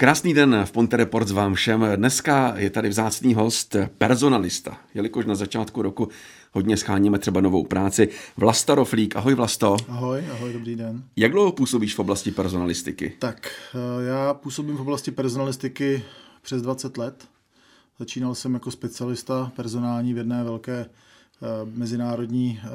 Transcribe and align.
Krásný 0.00 0.34
den 0.34 0.56
v 0.64 0.72
Ponte 0.72 0.96
Reports 0.96 1.32
vám 1.32 1.54
všem. 1.54 1.86
Dneska 1.96 2.54
je 2.56 2.70
tady 2.70 2.88
vzácný 2.88 3.34
host, 3.34 3.76
personalista. 3.98 4.78
Jelikož 4.94 5.26
na 5.26 5.34
začátku 5.34 5.82
roku 5.82 6.08
hodně 6.52 6.76
scháníme 6.76 7.18
třeba 7.18 7.40
novou 7.40 7.64
práci. 7.66 8.08
Vlasta 8.36 8.74
Roflík. 8.74 9.16
Ahoj 9.16 9.34
Vlasto. 9.34 9.76
Ahoj, 9.88 10.24
ahoj, 10.32 10.52
dobrý 10.52 10.76
den. 10.76 11.04
Jak 11.16 11.32
dlouho 11.32 11.52
působíš 11.52 11.94
v 11.94 11.98
oblasti 11.98 12.30
personalistiky? 12.30 13.12
Tak, 13.18 13.52
eh, 13.74 14.04
já 14.04 14.34
působím 14.34 14.76
v 14.76 14.80
oblasti 14.80 15.10
personalistiky 15.10 16.02
přes 16.42 16.62
20 16.62 16.96
let. 16.96 17.28
Začínal 17.98 18.34
jsem 18.34 18.54
jako 18.54 18.70
specialista 18.70 19.52
personální 19.56 20.14
v 20.14 20.18
jedné 20.18 20.44
velké 20.44 20.80
eh, 20.80 20.88
mezinárodní 21.64 22.60
eh, 22.62 22.68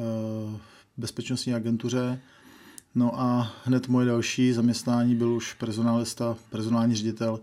bezpečnostní 0.97 1.53
agentuře. 1.53 2.21
No 2.95 3.21
a 3.21 3.51
hned 3.63 3.87
moje 3.87 4.07
další 4.07 4.53
zaměstnání 4.53 5.15
byl 5.15 5.33
už 5.33 5.53
personalista, 5.53 6.35
personální 6.49 6.95
ředitel. 6.95 7.39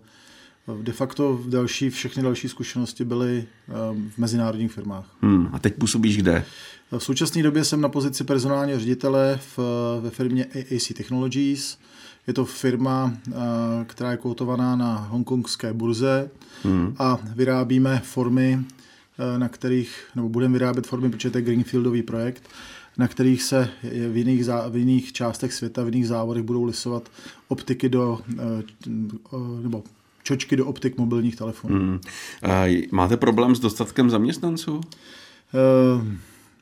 De 0.82 0.92
facto 0.92 1.36
v 1.36 1.48
další, 1.48 1.90
všechny 1.90 2.22
další 2.22 2.48
zkušenosti 2.48 3.04
byly 3.04 3.44
v 4.08 4.18
mezinárodních 4.18 4.72
firmách. 4.72 5.06
Hmm, 5.22 5.48
a 5.52 5.58
teď 5.58 5.74
působíš 5.74 6.16
kde? 6.16 6.44
V 6.98 6.98
současné 6.98 7.42
době 7.42 7.64
jsem 7.64 7.80
na 7.80 7.88
pozici 7.88 8.24
personálního 8.24 8.78
ředitele 8.78 9.40
v, 9.56 9.58
ve 10.00 10.10
firmě 10.10 10.46
AC 10.76 10.88
Technologies. 10.96 11.78
Je 12.26 12.34
to 12.34 12.44
firma, 12.44 13.14
která 13.86 14.10
je 14.10 14.16
koutovaná 14.16 14.76
na 14.76 14.94
hongkongské 14.94 15.72
burze 15.72 16.30
hmm. 16.62 16.94
a 16.98 17.18
vyrábíme 17.34 18.00
formy, 18.04 18.64
na 19.38 19.48
kterých, 19.48 20.04
nebo 20.16 20.28
budeme 20.28 20.52
vyrábět 20.52 20.86
formy, 20.86 21.10
protože 21.10 21.30
to 21.30 21.38
je 21.38 21.42
Greenfieldový 21.42 22.02
projekt, 22.02 22.42
na 22.98 23.08
kterých 23.08 23.42
se 23.42 23.68
v 24.08 24.16
jiných, 24.16 24.44
zá, 24.44 24.68
v 24.68 24.76
jiných 24.76 25.12
částech 25.12 25.52
světa, 25.52 25.82
v 25.82 25.86
jiných 25.86 26.08
závodech 26.08 26.42
budou 26.42 26.64
lisovat 26.64 27.08
optiky 27.48 27.88
do, 27.88 28.20
nebo 29.62 29.82
čočky 30.22 30.56
do 30.56 30.66
optik 30.66 30.98
mobilních 30.98 31.36
telefonů. 31.36 31.78
Hmm. 31.78 32.00
Máte 32.90 33.16
problém 33.16 33.56
s 33.56 33.60
dostatkem 33.60 34.10
zaměstnanců? 34.10 34.76
Uh, 34.76 34.82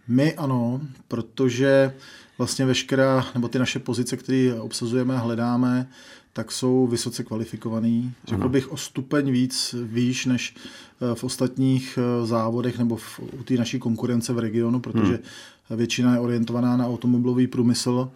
my 0.09 0.35
ano, 0.35 0.81
protože 1.09 1.95
vlastně 2.39 2.67
veškerá, 2.67 3.27
nebo 3.35 3.49
ty 3.49 3.59
naše 3.59 3.79
pozice, 3.79 4.17
které 4.17 4.55
obsazujeme 4.61 5.15
a 5.15 5.19
hledáme, 5.19 5.89
tak 6.33 6.53
jsou 6.53 6.87
vysoce 6.87 7.25
kvalifikovaný. 7.25 8.13
Řekl 8.29 8.49
bych 8.49 8.73
o 8.73 8.77
stupeň 8.77 9.31
víc 9.31 9.75
výš 9.83 10.27
než 10.27 10.55
eh, 10.57 11.15
v 11.15 11.25
ostatních 11.25 11.99
eh, 11.99 12.27
závodech 12.27 12.79
nebo 12.79 12.97
v, 12.97 13.21
u 13.41 13.43
té 13.43 13.55
naší 13.55 13.79
konkurence 13.79 14.33
v 14.33 14.39
regionu, 14.39 14.81
protože 14.81 15.13
hmm. 15.13 15.23
Většina 15.71 16.15
je 16.15 16.21
orientovaná 16.21 16.77
na 16.77 16.87
automobilový 16.87 17.47
průmysl. 17.47 18.11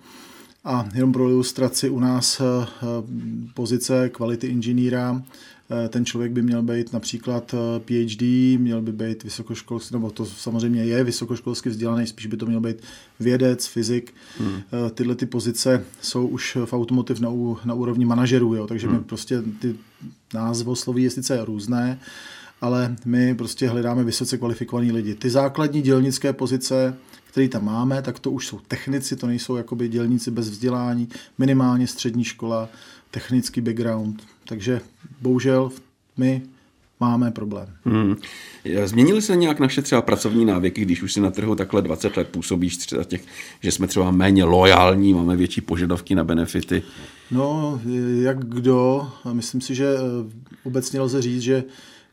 A 0.65 0.89
jenom 0.95 1.13
pro 1.13 1.29
ilustraci 1.29 1.89
u 1.89 2.01
nás 2.01 2.41
eh, 2.41 2.67
pozice 3.55 4.09
kvality 4.09 4.47
inženýra 4.47 5.23
Eh, 5.71 5.89
ten 5.89 6.05
člověk 6.05 6.33
by 6.33 6.43
měl 6.43 6.63
být 6.63 6.93
například 6.93 7.55
eh, 7.55 7.81
PhD, 7.81 8.23
měl 8.61 8.83
by 8.83 8.93
být 8.93 9.25
vysokoškolský, 9.25 9.95
nebo 9.95 10.11
to 10.11 10.27
samozřejmě 10.27 10.85
je 10.85 11.05
vysokoškolsky 11.05 11.69
vzdělaný, 11.69 12.07
spíš 12.07 12.27
by 12.27 12.37
to 12.37 12.47
měl 12.47 12.61
být 12.61 12.77
vědec, 13.21 13.67
fyzik. 13.67 14.15
Hmm. 14.39 14.63
Tyhle 14.95 15.15
ty 15.15 15.27
pozice 15.27 15.85
jsou 16.03 16.27
už 16.27 16.57
v 16.65 16.73
automotiv 16.73 17.21
na, 17.21 17.29
na 17.65 17.75
úrovni 17.75 18.05
manažerů, 18.05 18.55
jo, 18.55 18.67
takže 18.67 18.87
hmm. 18.87 18.97
my 18.97 19.05
prostě 19.05 19.43
ty 19.61 19.75
názvosloví 20.35 21.03
je 21.03 21.11
sice 21.11 21.45
různé, 21.45 22.01
ale 22.61 22.97
my 23.05 23.35
prostě 23.35 23.69
hledáme 23.69 24.05
vysoce 24.05 24.39
kvalifikovaný 24.39 24.93
lidi. 24.93 25.15
Ty 25.15 25.31
základní 25.31 25.83
dělnické 25.83 26.33
pozice, 26.33 26.97
které 27.35 27.49
tam 27.49 27.65
máme, 27.65 28.03
tak 28.03 28.19
to 28.19 28.31
už 28.31 28.47
jsou 28.47 28.59
technici, 28.69 29.17
to 29.17 29.27
nejsou 29.27 29.57
jakoby 29.57 29.89
dělníci 29.89 30.31
bez 30.31 30.49
vzdělání, 30.49 31.09
minimálně 31.39 31.87
střední 31.87 32.25
škola, 32.25 32.69
technický 33.11 33.61
background. 33.61 34.23
Takže 34.49 34.81
bohužel 35.21 35.71
my 36.17 36.43
máme 37.01 37.31
problém. 37.31 37.69
Hmm. 37.85 38.17
Změnily 38.85 39.23
se 39.23 39.37
nějak 39.37 39.61
naše 39.61 39.83
třeba 39.83 40.03
pracovní 40.03 40.45
návyky, 40.45 40.83
když 40.83 41.03
už 41.03 41.13
si 41.13 41.21
na 41.21 41.31
trhu 41.31 41.55
takhle 41.55 41.83
20 41.83 42.17
let 42.17 42.29
působíš, 42.29 42.77
třeba 42.77 43.05
těch, 43.05 43.25
že 43.61 43.73
jsme 43.73 43.87
třeba 43.87 44.11
méně 44.11 44.45
lojální, 44.45 45.15
máme 45.15 45.37
větší 45.37 45.61
požadavky 45.61 46.15
na 46.15 46.25
benefity? 46.25 46.83
No, 47.31 47.81
jak 48.23 48.45
kdo. 48.45 49.09
Myslím 49.33 49.61
si, 49.61 49.75
že 49.75 49.87
eh, 49.87 50.31
obecně 50.65 51.01
lze 51.01 51.23
říct, 51.23 51.43
že 51.43 51.65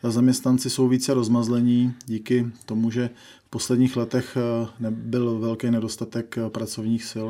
zaměstnanci 0.09 0.69
jsou 0.69 0.87
více 0.87 1.13
rozmazlení 1.13 1.93
díky 2.05 2.51
tomu, 2.65 2.91
že 2.91 3.09
v 3.45 3.49
posledních 3.49 3.97
letech 3.97 4.37
eh, 4.37 4.67
nebyl 4.79 5.39
velký 5.39 5.71
nedostatek 5.71 6.37
eh, 6.37 6.49
pracovních 6.49 7.03
sil. 7.11 7.29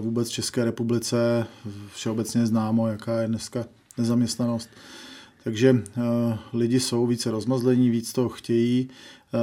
Vůbec 0.00 0.28
v 0.28 0.32
České 0.32 0.64
republice 0.64 1.46
všeobecně 1.94 2.46
známo, 2.46 2.88
jaká 2.88 3.20
je 3.20 3.28
dneska 3.28 3.64
nezaměstnanost. 3.98 4.68
Takže 5.44 5.82
lidi 6.52 6.80
jsou 6.80 7.06
více 7.06 7.30
rozmazlení, 7.30 7.90
víc 7.90 8.12
toho 8.12 8.28
chtějí. 8.28 8.88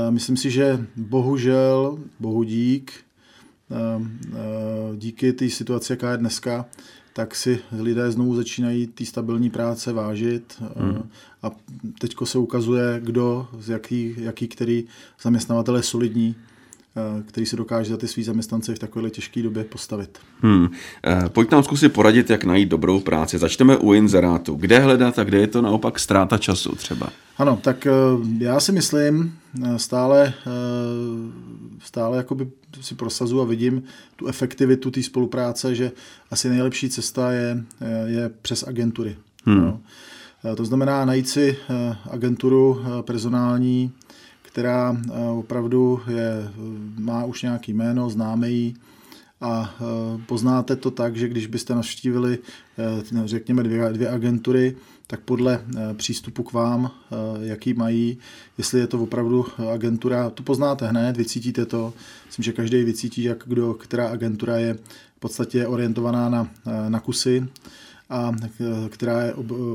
Myslím 0.10 0.38
si, 0.38 0.52
že 0.52 0.88
bohužel, 0.96 2.00
bohu 2.20 2.44
dík, 2.44 2.92
díky 4.96 5.34
té 5.34 5.50
situaci, 5.50 5.94
jaká 5.94 6.12
je 6.12 6.18
dneska, 6.18 6.66
tak 7.18 7.36
si 7.36 7.60
lidé 7.80 8.12
znovu 8.12 8.36
začínají 8.36 8.88
té 8.88 9.06
stabilní 9.06 9.50
práce 9.50 9.94
vážit 9.94 10.64
hmm. 10.80 11.10
a 11.44 11.52
teďko 12.00 12.26
se 12.26 12.38
ukazuje, 12.38 13.00
kdo, 13.04 13.48
z 13.60 13.70
jaký, 13.70 14.16
jaký 14.18 14.48
který 14.48 14.84
zaměstnavatel 15.22 15.76
je 15.76 15.84
solidní 15.84 16.36
Eh, 16.98 17.24
který 17.26 17.46
se 17.46 17.56
dokáže 17.56 17.90
za 17.90 17.98
ty 17.98 18.08
svý 18.08 18.24
zaměstnance 18.24 18.76
v 18.76 18.80
takové 18.80 19.10
těžké 19.10 19.44
době 19.44 19.64
postavit. 19.64 20.20
Hmm. 20.42 20.68
Eh, 21.06 21.30
pojď 21.30 21.52
nám 21.52 21.64
zkusit 21.64 21.90
poradit, 21.90 22.30
jak 22.30 22.44
najít 22.44 22.70
dobrou 22.70 23.00
práci. 23.00 23.38
Začneme 23.38 23.78
u 23.78 23.94
inzerátu. 23.94 24.56
Kde 24.56 24.80
hledat 24.80 25.20
a 25.20 25.24
kde 25.24 25.38
je 25.38 25.48
to 25.48 25.62
naopak 25.62 26.00
ztráta 26.00 26.38
času 26.38 26.76
třeba? 26.76 27.10
Ano, 27.38 27.60
tak 27.64 27.88
eh, 27.88 27.92
já 28.40 28.60
si 28.60 28.72
myslím, 28.72 29.34
stále, 29.78 30.34
stále 31.80 32.18
jakoby 32.18 32.48
si 32.82 32.96
prosazu 32.96 33.42
a 33.42 33.46
vidím 33.46 33.84
tu 34.16 34.28
efektivitu 34.28 34.92
té 34.92 35.04
spolupráce, 35.04 35.76
že 35.76 35.92
asi 36.32 36.50
nejlepší 36.50 36.90
cesta 36.90 37.32
je, 37.32 37.64
je 38.06 38.30
přes 38.42 38.64
agentury. 38.68 39.16
Hmm. 39.46 39.62
No. 39.62 39.82
To 40.56 40.66
znamená 40.66 41.06
najít 41.06 41.30
si 41.30 41.58
agenturu 42.12 42.82
personální, 43.02 43.92
která 44.58 44.98
eh, 44.98 45.30
opravdu 45.30 46.02
je, 46.08 46.52
má 46.98 47.26
už 47.26 47.42
nějaký 47.42 47.74
jméno, 47.74 48.10
známe 48.10 48.50
ji 48.50 48.74
a 49.42 49.76
eh, 49.76 50.22
poznáte 50.26 50.76
to 50.76 50.92
tak, 50.92 51.16
že 51.16 51.28
když 51.28 51.48
byste 51.48 51.76
navštívili, 51.76 52.40
eh, 52.78 53.28
řekněme, 53.28 53.64
dvě, 53.64 53.90
dvě 53.94 54.10
agentury, 54.10 54.76
tak 55.07 55.19
podle 55.19 55.62
přístupu 55.94 56.44
k 56.44 56.53
vám, 56.53 56.91
jaký 57.41 57.73
mají, 57.73 58.18
jestli 58.57 58.79
je 58.79 58.88
to 58.88 59.03
opravdu 59.03 59.45
agentura, 59.73 60.29
to 60.29 60.44
poznáte 60.44 60.88
hned, 60.88 61.18
vycítíte 61.18 61.66
to. 61.66 61.94
Myslím, 62.25 62.44
že 62.44 62.53
každý 62.53 62.84
vycítí, 62.84 63.23
jak 63.23 63.44
kdo, 63.45 63.73
která 63.73 64.07
agentura 64.07 64.57
je 64.57 64.73
v 65.18 65.19
podstatě 65.19 65.68
orientovaná 65.68 66.29
na, 66.29 66.50
na 66.90 67.00
kusy 67.00 67.47
a 68.09 68.31
která 68.90 69.22
je 69.22 69.34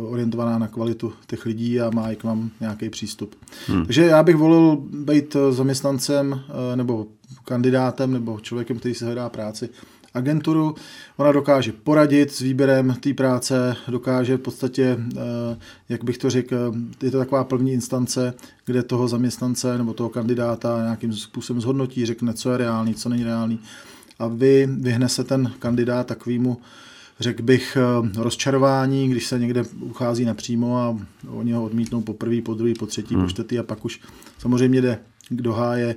orientovaná 0.08 0.58
na 0.58 0.68
kvalitu 0.68 1.12
těch 1.26 1.46
lidí 1.46 1.80
a 1.80 1.90
má 1.90 2.10
i 2.10 2.16
k 2.16 2.24
vám 2.24 2.50
nějaký 2.60 2.90
přístup. 2.90 3.34
Hmm. 3.66 3.84
Takže 3.84 4.02
já 4.02 4.22
bych 4.22 4.36
volil 4.36 4.76
být 4.76 5.36
zaměstnancem 5.50 6.40
eh, 6.48 6.76
nebo 6.76 7.06
kandidátem 7.44 8.12
nebo 8.12 8.40
člověkem, 8.40 8.78
který 8.78 8.94
si 8.94 9.04
hledá 9.04 9.28
práci 9.28 9.68
agenturu. 10.14 10.74
Ona 11.16 11.32
dokáže 11.32 11.72
poradit 11.72 12.32
s 12.32 12.40
výběrem 12.40 12.96
té 13.00 13.14
práce, 13.14 13.76
dokáže 13.88 14.36
v 14.36 14.40
podstatě, 14.40 14.98
eh, 15.16 15.58
jak 15.88 16.04
bych 16.04 16.18
to 16.18 16.30
řekl, 16.30 16.74
je 17.02 17.10
to 17.10 17.18
taková 17.18 17.44
první 17.44 17.72
instance, 17.72 18.34
kde 18.66 18.82
toho 18.82 19.08
zaměstnance 19.08 19.78
nebo 19.78 19.94
toho 19.94 20.08
kandidáta 20.08 20.82
nějakým 20.82 21.12
způsobem 21.12 21.60
zhodnotí, 21.60 22.06
řekne, 22.06 22.34
co 22.34 22.50
je 22.50 22.58
reálný, 22.58 22.94
co 22.94 23.08
není 23.08 23.24
reálný. 23.24 23.60
A 24.18 24.26
vy 24.26 24.68
vyhne 24.70 25.08
se 25.08 25.24
ten 25.24 25.52
kandidát 25.58 26.06
takovému 26.06 26.58
řekl 27.20 27.42
bych, 27.42 27.76
eh, 27.76 28.22
rozčarování, 28.22 29.08
když 29.08 29.26
se 29.26 29.38
někde 29.38 29.62
uchází 29.80 30.24
napřímo 30.24 30.78
a 30.78 30.96
oni 31.28 31.52
ho 31.52 31.64
odmítnou 31.64 32.00
po 32.00 32.14
první, 32.14 32.42
po 32.42 32.54
druhý, 32.54 32.74
po 32.74 32.86
třetí, 32.86 33.14
hmm. 33.14 33.24
po 33.24 33.30
čtvrtý 33.30 33.58
a 33.58 33.62
pak 33.62 33.84
už 33.84 34.00
samozřejmě 34.38 34.80
jde 34.80 34.98
k 35.28 35.42
doháje 35.42 35.94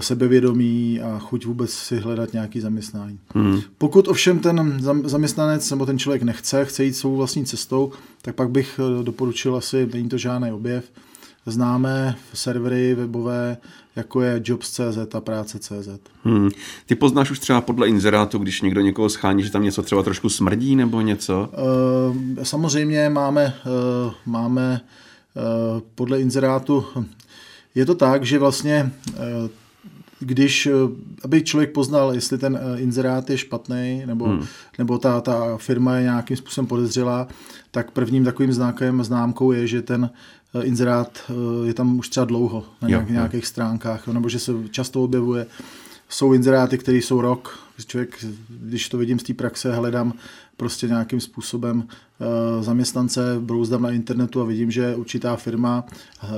sebevědomí 0.00 1.00
a 1.00 1.18
chuť 1.18 1.46
vůbec 1.46 1.70
si 1.70 1.96
hledat 1.96 2.32
nějaký 2.32 2.60
zaměstnání. 2.60 3.18
Hmm. 3.34 3.60
Pokud 3.78 4.08
ovšem 4.08 4.38
ten 4.38 4.80
zaměstnanec 5.04 5.70
nebo 5.70 5.86
ten 5.86 5.98
člověk 5.98 6.22
nechce, 6.22 6.64
chce 6.64 6.84
jít 6.84 6.92
svou 6.94 7.16
vlastní 7.16 7.44
cestou, 7.44 7.92
tak 8.22 8.34
pak 8.34 8.50
bych 8.50 8.80
eh, 9.00 9.04
doporučil 9.04 9.56
asi, 9.56 9.88
není 9.92 10.08
to 10.08 10.18
žádný 10.18 10.52
objev, 10.52 10.84
známe 11.46 12.16
servery 12.34 12.94
webové, 12.94 13.56
jako 13.96 14.20
je 14.22 14.40
jobs.cz 14.44 15.14
a 15.14 15.20
práce.cz. 15.20 15.88
Hmm. 16.24 16.50
Ty 16.86 16.94
poznáš 16.94 17.30
už 17.30 17.38
třeba 17.38 17.60
podle 17.60 17.88
inzerátu, 17.88 18.38
když 18.38 18.62
někdo 18.62 18.80
někoho 18.80 19.08
schání, 19.08 19.42
že 19.42 19.50
tam 19.50 19.62
něco 19.62 19.82
třeba 19.82 20.02
trošku 20.02 20.28
smrdí 20.28 20.76
nebo 20.76 21.00
něco? 21.00 21.48
Uh, 22.08 22.42
samozřejmě 22.42 23.10
máme, 23.10 23.54
uh, 24.06 24.12
máme 24.26 24.80
uh, 25.34 25.80
podle 25.94 26.20
inzerátu, 26.20 26.84
je 27.74 27.86
to 27.86 27.94
tak, 27.94 28.24
že 28.24 28.38
vlastně 28.38 28.92
uh, 29.08 29.50
když, 30.20 30.68
aby 31.24 31.42
člověk 31.42 31.72
poznal, 31.72 32.14
jestli 32.14 32.38
ten 32.38 32.60
inzerát 32.76 33.30
je 33.30 33.38
špatný, 33.38 34.02
nebo, 34.06 34.24
hmm. 34.24 34.44
nebo 34.78 34.98
ta, 34.98 35.20
ta 35.20 35.56
firma 35.56 35.96
je 35.96 36.02
nějakým 36.02 36.36
způsobem 36.36 36.66
podezřelá, 36.66 37.28
tak 37.70 37.90
prvním 37.90 38.24
takovým 38.24 38.52
znakem, 38.52 39.04
známkou 39.04 39.52
je, 39.52 39.66
že 39.66 39.82
ten 39.82 40.10
inzerát 40.62 41.32
je 41.64 41.74
tam 41.74 41.98
už 41.98 42.08
třeba 42.08 42.26
dlouho 42.26 42.64
na 42.82 42.88
nějak, 42.88 43.08
jo, 43.08 43.12
nějakých 43.12 43.42
jo. 43.42 43.46
stránkách, 43.46 44.06
nebo 44.06 44.28
že 44.28 44.38
se 44.38 44.52
často 44.70 45.04
objevuje. 45.04 45.46
Jsou 46.08 46.32
inzeráty, 46.32 46.78
které 46.78 46.98
jsou 46.98 47.20
rok. 47.20 47.58
Člověk, 47.86 48.24
když 48.48 48.88
to 48.88 48.98
vidím 48.98 49.18
z 49.18 49.22
té 49.22 49.34
praxe, 49.34 49.74
hledám 49.74 50.12
prostě 50.56 50.86
nějakým 50.86 51.20
způsobem 51.20 51.84
zaměstnance, 52.60 53.36
brouzdám 53.40 53.82
na 53.82 53.90
internetu 53.90 54.40
a 54.40 54.44
vidím, 54.44 54.70
že 54.70 54.94
určitá 54.94 55.36
firma 55.36 55.84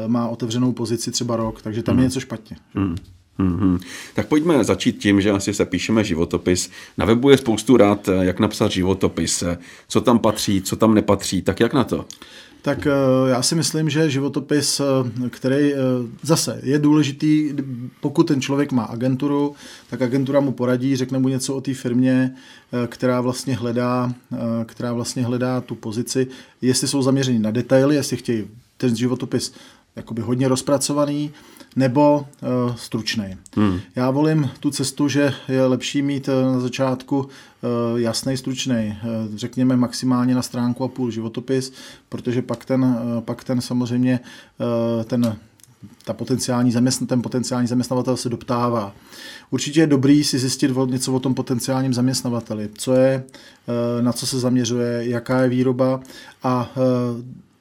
má 0.07 0.29
otevřenou 0.29 0.73
pozici 0.73 1.11
třeba 1.11 1.37
rok, 1.37 1.63
takže 1.63 1.83
tam 1.83 1.95
mm. 1.95 1.99
je 1.99 2.05
něco 2.05 2.21
špatně. 2.21 2.57
Mm. 2.75 2.97
Mm-hmm. 3.41 3.81
Tak 4.15 4.29
pojďme 4.29 4.65
začít 4.65 4.99
tím, 4.99 5.21
že 5.21 5.31
asi 5.31 5.55
se 5.55 5.65
píšeme 5.65 6.05
životopis. 6.05 6.71
Na 6.99 7.07
webu 7.07 7.31
je 7.31 7.39
spoustu 7.39 7.77
rád, 7.77 8.09
eh, 8.09 8.25
jak 8.25 8.41
napsat 8.41 8.71
životopis, 8.71 9.45
co 9.89 10.01
tam 10.01 10.19
patří, 10.19 10.63
co 10.63 10.77
tam 10.77 10.95
nepatří, 10.95 11.43
tak 11.43 11.61
jak 11.61 11.75
na 11.75 11.85
to? 11.85 12.05
Tak 12.63 12.89
já 13.29 13.43
si 13.43 13.55
myslím, 13.55 13.91
že 13.91 14.11
životopis, 14.11 14.81
který 15.31 15.73
zase 16.23 16.61
je 16.63 16.79
důležitý, 16.79 17.53
pokud 18.01 18.23
ten 18.23 18.41
člověk 18.41 18.73
má 18.73 18.83
agenturu, 18.83 19.55
tak 19.91 20.03
agentura 20.03 20.41
mu 20.41 20.53
poradí, 20.53 20.97
řekne 20.97 21.19
mu 21.19 21.29
něco 21.29 21.55
o 21.55 21.61
té 21.61 21.75
firmě, 21.75 22.35
která 22.87 23.21
vlastně 23.21 23.57
hledá, 23.57 24.15
která 24.65 24.93
vlastně 24.93 25.25
hledá 25.25 25.61
tu 25.61 25.75
pozici, 25.75 26.27
jestli 26.63 26.89
jsou 26.89 27.03
zaměření 27.03 27.39
na 27.39 27.51
detaily, 27.51 27.95
jestli 27.95 28.17
chtějí 28.17 28.45
ten 28.77 28.97
životopis 28.97 29.53
jakoby 30.01 30.23
hodně 30.23 30.49
rozpracovaný, 30.49 31.31
nebo 31.77 32.27
uh, 32.67 32.75
stručný. 32.77 33.37
Hmm. 33.57 33.81
Já 33.97 34.11
volím 34.11 34.51
tu 34.61 34.71
cestu, 34.71 35.09
že 35.09 35.35
je 35.49 35.67
lepší 35.67 36.03
mít 36.03 36.29
uh, 36.29 36.55
na 36.55 36.61
začátku 36.61 37.19
uh, 37.19 37.29
jasný, 38.01 38.37
stručný, 38.37 38.99
uh, 39.05 39.37
řekněme 39.37 39.77
maximálně 39.77 40.35
na 40.35 40.43
stránku 40.43 40.85
a 40.85 40.89
půl 40.89 41.11
životopis, 41.11 41.73
protože 42.09 42.43
pak 42.43 42.65
ten, 42.65 42.85
uh, 42.85 43.21
pak 43.21 43.45
ten 43.45 43.61
samozřejmě 43.61 44.21
uh, 44.99 45.05
ten 45.05 45.37
ta 46.05 46.13
potenciální 46.13 46.73
zaměstn, 46.73 47.05
ten 47.05 47.23
potenciální 47.23 47.67
zaměstnavatel 47.67 48.17
se 48.17 48.29
doptává. 48.29 48.93
Určitě 49.51 49.81
je 49.81 49.87
dobrý 49.87 50.25
si 50.25 50.39
zjistit 50.39 50.71
něco 50.87 51.13
o 51.13 51.21
tom 51.21 51.35
potenciálním 51.35 51.95
zaměstnavateli, 51.95 52.69
co 52.75 52.95
je, 52.95 53.25
na 54.01 54.13
co 54.13 54.27
se 54.27 54.39
zaměřuje, 54.39 55.09
jaká 55.09 55.43
je 55.43 55.49
výroba 55.49 56.01
a 56.43 56.71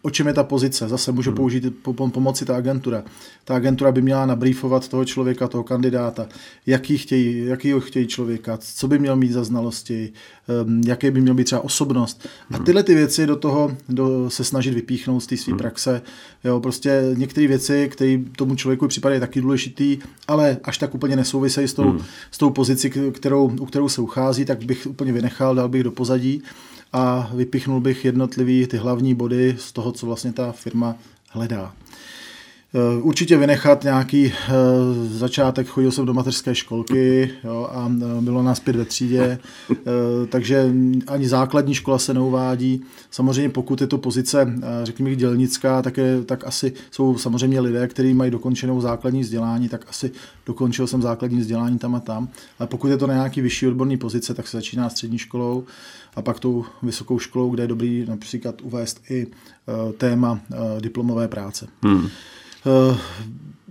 o 0.02 0.10
čem 0.10 0.28
je 0.28 0.34
ta 0.34 0.44
pozice. 0.44 0.88
Zase 0.88 1.12
můžu 1.12 1.30
hmm. 1.30 1.38
použít 1.38 1.64
po, 1.82 1.94
pomoci 1.94 2.46
ta 2.46 2.58
agentura. 2.58 3.04
Ta 3.46 3.56
agentura 3.56 3.92
by 3.92 4.02
měla 4.02 4.26
nabrýfovat 4.26 4.88
toho 4.88 5.06
člověka, 5.06 5.48
toho 5.48 5.64
kandidáta, 5.64 6.28
jaký 6.66 6.98
chtějí, 6.98 7.46
jakýho 7.46 7.80
chtějí 7.80 8.08
člověka, 8.08 8.58
co 8.58 8.88
by 8.88 9.00
měl 9.00 9.16
mít 9.16 9.32
za 9.32 9.44
znalosti, 9.44 10.14
um, 10.66 10.82
jaké 10.86 11.12
by 11.12 11.22
měl 11.22 11.34
být 11.34 11.44
třeba 11.44 11.64
osobnost. 11.64 12.28
A 12.52 12.56
hmm. 12.56 12.66
tyhle 12.66 12.84
ty 12.84 12.96
věci 12.96 13.28
do 13.28 13.36
toho 13.36 13.78
do, 13.90 14.30
se 14.30 14.44
snažit 14.44 14.74
vypíchnout 14.74 15.24
z 15.24 15.28
té 15.28 15.38
své 15.38 15.52
hmm. 15.52 15.58
praxe. 15.58 16.02
Jo, 16.44 16.60
prostě 16.60 17.02
některé 17.14 17.48
věci, 17.48 17.90
které 17.92 18.20
tomu 18.36 18.56
člověku 18.56 18.88
připadají 18.88 19.20
taky 19.20 19.42
důležitý, 19.42 19.98
ale 20.28 20.58
až 20.64 20.78
tak 20.78 20.96
úplně 20.96 21.16
nesouvisejí 21.16 21.68
s 21.68 21.74
tou, 21.74 22.00
s 22.32 22.38
tou 22.38 22.50
pozici, 22.50 22.90
kterou, 23.12 23.52
u 23.60 23.66
kterou 23.66 23.90
se 23.90 24.02
uchází, 24.02 24.46
tak 24.46 24.64
bych 24.64 24.88
úplně 24.88 25.14
vynechal, 25.14 25.56
dal 25.56 25.70
bych 25.70 25.84
do 25.84 25.92
pozadí 25.92 26.44
a 26.94 27.30
vypichnul 27.34 27.82
bych 27.82 28.06
jednotlivý 28.06 28.68
ty 28.68 28.78
hlavní 28.78 29.16
body 29.16 29.56
z 29.60 29.72
toho, 29.72 29.92
co 29.92 30.06
vlastně 30.06 30.34
ta 30.34 30.52
firma 30.52 30.96
hledá. 31.30 31.74
Eh, 32.74 33.02
určitě 33.02 33.38
vynechat 33.38 33.84
nějaký 33.84 34.26
eh, 34.26 34.52
začátek, 35.08 35.68
chodil 35.68 35.92
jsem 35.92 36.06
do 36.06 36.14
mateřské 36.14 36.56
školky 36.56 37.30
jo, 37.44 37.70
a 37.72 37.92
eh, 37.98 38.22
bylo 38.22 38.44
nás 38.44 38.60
pět 38.60 38.76
ve 38.76 38.86
třídě, 38.86 39.40
takže 40.30 40.74
ani 41.08 41.28
základní 41.28 41.74
škola 41.74 42.00
se 42.00 42.14
neuvádí. 42.14 42.82
Samozřejmě 43.12 43.50
pokud 43.50 43.82
je 43.82 43.88
to 43.88 43.98
pozice, 43.98 44.54
řekněme, 44.84 45.16
dělnická, 45.16 45.82
tak, 45.82 45.98
je, 45.98 46.24
tak 46.24 46.48
asi 46.48 46.74
jsou 46.92 47.18
samozřejmě 47.18 47.60
lidé, 47.60 47.88
kteří 47.88 48.14
mají 48.14 48.32
dokončenou 48.32 48.82
základní 48.82 49.22
vzdělání, 49.22 49.70
tak 49.70 49.86
asi 49.90 50.12
dokončil 50.46 50.88
jsem 50.88 51.02
základní 51.02 51.40
vzdělání 51.40 51.80
tam 51.80 51.96
a 51.96 52.00
tam. 52.00 52.30
Ale 52.60 52.68
pokud 52.68 52.88
je 52.88 52.98
to 52.98 53.08
na 53.08 53.14
nějaký 53.14 53.42
vyšší 53.42 53.68
odborný 53.68 53.98
pozice, 53.98 54.34
tak 54.34 54.48
se 54.48 54.58
začíná 54.58 54.90
střední 54.90 55.18
školou 55.18 55.64
a 56.16 56.22
pak 56.22 56.40
tou 56.40 56.66
vysokou 56.84 57.20
školou, 57.20 57.50
kde 57.50 57.64
je 57.64 57.68
dobrý 57.68 58.06
například 58.06 58.62
uvést 58.62 59.02
i 59.10 59.28
téma 59.98 60.40
diplomové 60.80 61.28
práce. 61.28 61.68
Hmm. 61.84 62.10
Eh, 62.66 62.98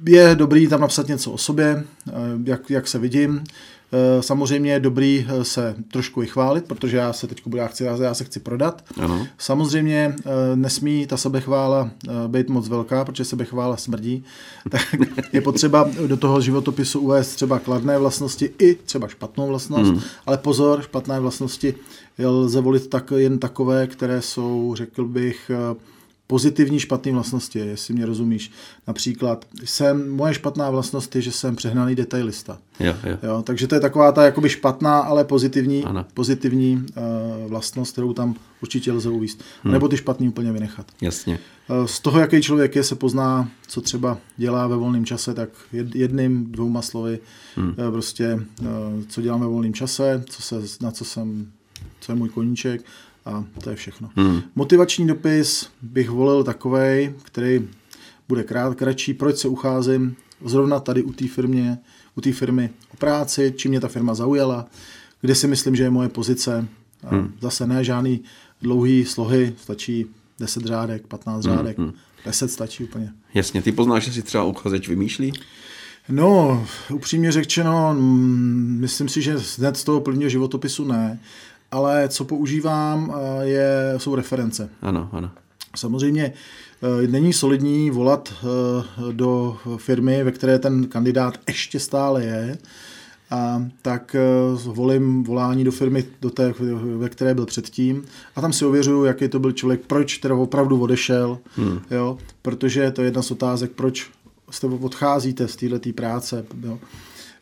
je 0.07 0.35
dobrý 0.35 0.69
tam 0.69 0.81
napsat 0.81 1.09
něco 1.09 1.33
o 1.33 1.39
sobě, 1.39 1.85
eh, 2.09 2.13
jak, 2.45 2.71
jak 2.71 2.89
se 2.89 2.99
vidím. 2.99 3.45
Eh, 3.93 4.23
samozřejmě 4.23 4.73
je 4.73 4.81
dobrý 4.81 5.27
se 5.43 5.75
trošku 5.93 6.23
i 6.23 6.27
chválit, 6.27 6.65
protože 6.65 6.97
já 6.97 7.13
se 7.13 7.27
teď 7.27 7.43
budu, 7.45 7.57
já, 7.57 7.67
chci, 7.67 7.85
já 7.85 8.15
se 8.15 8.25
chci 8.25 8.41
prodat. 8.41 8.85
Ano. 9.01 9.27
Samozřejmě 9.39 10.15
nesmí 10.55 11.07
ta 11.07 11.17
sebechvála 11.17 11.91
být 12.27 12.49
moc 12.49 12.69
velká, 12.69 13.05
protože 13.05 13.25
sebechvála 13.25 13.77
smrdí. 13.77 14.25
Tak 14.71 14.83
je 15.33 15.41
potřeba 15.41 15.89
do 16.07 16.17
toho 16.17 16.41
životopisu 16.41 17.01
uvést 17.01 17.35
třeba 17.35 17.59
kladné 17.59 17.99
vlastnosti 17.99 18.51
i 18.59 18.75
třeba 18.75 19.09
špatnou 19.09 19.49
vlastnost, 19.49 19.91
hmm. 19.91 20.01
ale 20.27 20.39
pozor, 20.39 20.83
špatné 20.83 21.21
vlastnosti 21.21 21.75
lze 22.27 22.61
volit 22.61 22.87
tak, 22.87 23.13
jen 23.17 23.39
takové, 23.39 23.87
které 23.87 24.23
jsou, 24.23 24.75
řekl 24.77 25.05
bych, 25.05 25.51
pozitivní 26.31 26.81
špatné 26.81 27.13
vlastnosti, 27.13 27.59
jestli 27.59 27.95
mě 27.95 28.07
rozumíš. 28.07 28.53
Například 28.87 29.45
jsem, 29.65 30.11
moje 30.11 30.35
špatná 30.35 30.71
vlastnost 30.71 31.17
je, 31.17 31.23
že 31.23 31.33
jsem 31.33 31.57
přehnaný 31.57 31.95
detailista. 31.95 32.59
Jo, 32.81 32.95
jo. 33.05 33.19
Jo, 33.23 33.43
takže 33.43 33.67
to 33.67 33.75
je 33.75 33.81
taková 33.81 34.13
ta 34.13 34.25
jakoby 34.25 34.49
špatná, 34.49 34.99
ale 34.99 35.25
pozitivní, 35.25 35.85
pozitivní 36.15 36.77
uh, 36.77 37.51
vlastnost, 37.51 37.93
kterou 37.93 38.13
tam 38.13 38.35
určitě 38.63 38.93
lze 38.93 39.09
uvíst. 39.09 39.43
Hmm. 39.63 39.73
Nebo 39.73 39.89
ty 39.89 39.97
špatný 39.97 40.29
úplně 40.29 40.53
vynechat. 40.53 40.87
Jasně. 41.01 41.39
Uh, 41.71 41.87
z 41.87 42.01
toho, 42.01 42.21
jaký 42.21 42.43
člověk 42.43 42.77
je, 42.77 42.85
se 42.85 42.95
pozná, 42.95 43.51
co 43.69 43.81
třeba 43.81 44.19
dělá 44.37 44.67
ve 44.67 44.77
volném 44.77 45.05
čase, 45.05 45.35
tak 45.35 45.49
jedným, 45.73 46.53
dvouma 46.53 46.83
slovy, 46.83 47.19
hmm. 47.57 47.69
uh, 47.69 47.93
prostě, 47.93 48.35
uh, 48.61 48.67
co 49.09 49.23
dělám 49.23 49.41
ve 49.41 49.47
volném 49.47 49.75
čase, 49.75 50.25
co 50.27 50.43
se, 50.43 50.57
na 50.83 50.91
co 50.91 51.05
jsem, 51.05 51.53
co 52.01 52.13
je 52.13 52.17
můj 52.17 52.29
koníček, 52.29 52.85
a 53.29 53.45
to 53.65 53.71
je 53.71 53.77
všechno. 53.77 54.11
Hmm. 54.17 54.43
Motivační 54.55 55.07
dopis 55.07 55.69
bych 55.83 56.11
volil 56.11 56.45
takový, 56.45 57.15
který 57.23 57.69
bude 58.29 58.43
krát, 58.43 58.75
kratší. 58.75 59.15
Proč 59.15 59.37
se 59.37 59.49
ucházím 59.49 60.17
zrovna 60.45 60.81
tady 60.81 61.03
u 61.03 61.13
té 61.13 61.29
firmě, 61.29 61.79
u 62.17 62.21
té 62.21 62.33
firmy 62.33 62.71
o 62.93 62.97
práci, 62.97 63.55
čím 63.57 63.71
mě 63.71 63.81
ta 63.81 63.89
firma 63.89 64.15
zaujala, 64.15 64.67
kde 65.21 65.35
si 65.35 65.47
myslím, 65.47 65.77
že 65.77 65.83
je 65.83 65.91
moje 65.91 66.09
pozice. 66.09 66.69
A 67.05 67.15
hmm. 67.15 67.33
Zase 67.41 67.67
ne 67.67 67.85
žádný 67.85 68.21
dlouhý 68.63 69.05
slohy, 69.05 69.55
stačí 69.63 70.07
10 70.41 70.65
řádek, 70.65 71.07
15 71.07 71.45
hmm, 71.45 71.57
řádek, 71.57 71.79
hmm. 71.79 71.93
10 72.25 72.51
stačí 72.51 72.85
úplně. 72.85 73.13
Jasně, 73.35 73.63
ty 73.63 73.73
poznáš, 73.73 74.05
že 74.05 74.13
si 74.13 74.23
třeba 74.23 74.45
uchazeč 74.45 74.89
vymýšlí? 74.89 75.33
No, 76.09 76.67
upřímně 76.93 77.33
řečeno, 77.33 77.97
myslím 77.99 79.09
si, 79.09 79.23
že 79.23 79.37
hned 79.59 79.77
z 79.77 79.85
toho 79.85 80.01
prvního 80.01 80.31
životopisu 80.31 80.85
ne 80.85 81.21
ale 81.71 82.09
co 82.09 82.25
používám, 82.25 83.15
eh, 83.15 83.47
je, 83.47 83.95
jsou 83.97 84.15
reference. 84.15 84.69
Ano, 84.83 85.09
ano. 85.13 85.31
Samozřejmě 85.77 86.33
eh, 87.03 87.07
není 87.07 87.33
solidní 87.33 87.91
volat 87.91 88.33
eh, 88.33 89.13
do 89.13 89.57
firmy, 89.77 90.25
ve 90.25 90.33
které 90.33 90.59
ten 90.59 90.87
kandidát 90.87 91.39
ještě 91.49 91.81
stále 91.81 92.25
je, 92.25 92.59
a 93.31 93.65
tak 93.83 94.17
volím 94.65 95.25
volání 95.25 95.65
do 95.65 95.73
firmy, 95.73 96.05
do 96.21 96.31
té, 96.31 96.55
ve 96.97 97.09
které 97.09 97.35
byl 97.35 97.47
předtím 97.47 98.05
a 98.37 98.41
tam 98.41 98.53
si 98.53 98.65
ověřuju, 98.65 99.05
jaký 99.05 99.29
to 99.29 99.39
byl 99.39 99.53
člověk, 99.53 99.81
proč 99.87 100.19
teda 100.19 100.35
opravdu 100.35 100.81
odešel, 100.81 101.39
hmm. 101.57 101.81
jo, 101.91 102.19
protože 102.43 102.91
to 102.91 103.03
je 103.03 103.07
jedna 103.07 103.23
z 103.23 103.31
otázek, 103.31 103.71
proč 103.73 104.11
jste 104.51 104.67
odcházíte 104.67 105.49
z 105.49 105.57
této 105.57 105.93
práce. 105.93 106.45
Jo. 106.63 106.79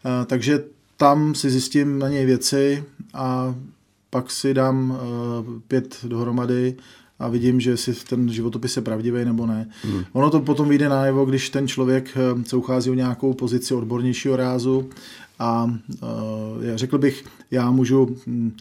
A, 0.04 0.24
takže 0.24 0.64
tam 0.96 1.34
si 1.34 1.50
zjistím 1.50 1.98
na 1.98 2.08
něj 2.08 2.26
věci 2.26 2.84
a 3.14 3.54
pak 4.10 4.30
si 4.30 4.54
dám 4.54 4.90
uh, 4.90 4.96
pět 5.68 5.98
dohromady 6.04 6.76
a 7.18 7.28
vidím, 7.28 7.60
že 7.60 7.76
si 7.76 7.94
ten 7.94 8.32
životopis 8.32 8.76
je 8.76 8.82
pravdivý 8.82 9.24
nebo 9.24 9.46
ne. 9.46 9.68
Hmm. 9.82 10.04
Ono 10.12 10.30
to 10.30 10.40
potom 10.40 10.68
vyjde 10.68 10.88
najevo, 10.88 11.24
když 11.24 11.50
ten 11.50 11.68
člověk 11.68 12.16
eh, 12.16 12.44
se 12.44 12.56
uchází 12.56 12.90
o 12.90 12.94
nějakou 12.94 13.34
pozici 13.34 13.74
odbornějšího 13.74 14.36
rázu 14.36 14.90
a 15.38 15.64
uh, 15.64 16.08
řekl 16.74 16.98
bych, 16.98 17.24
já 17.50 17.70
můžu 17.70 18.16
hm, 18.26 18.56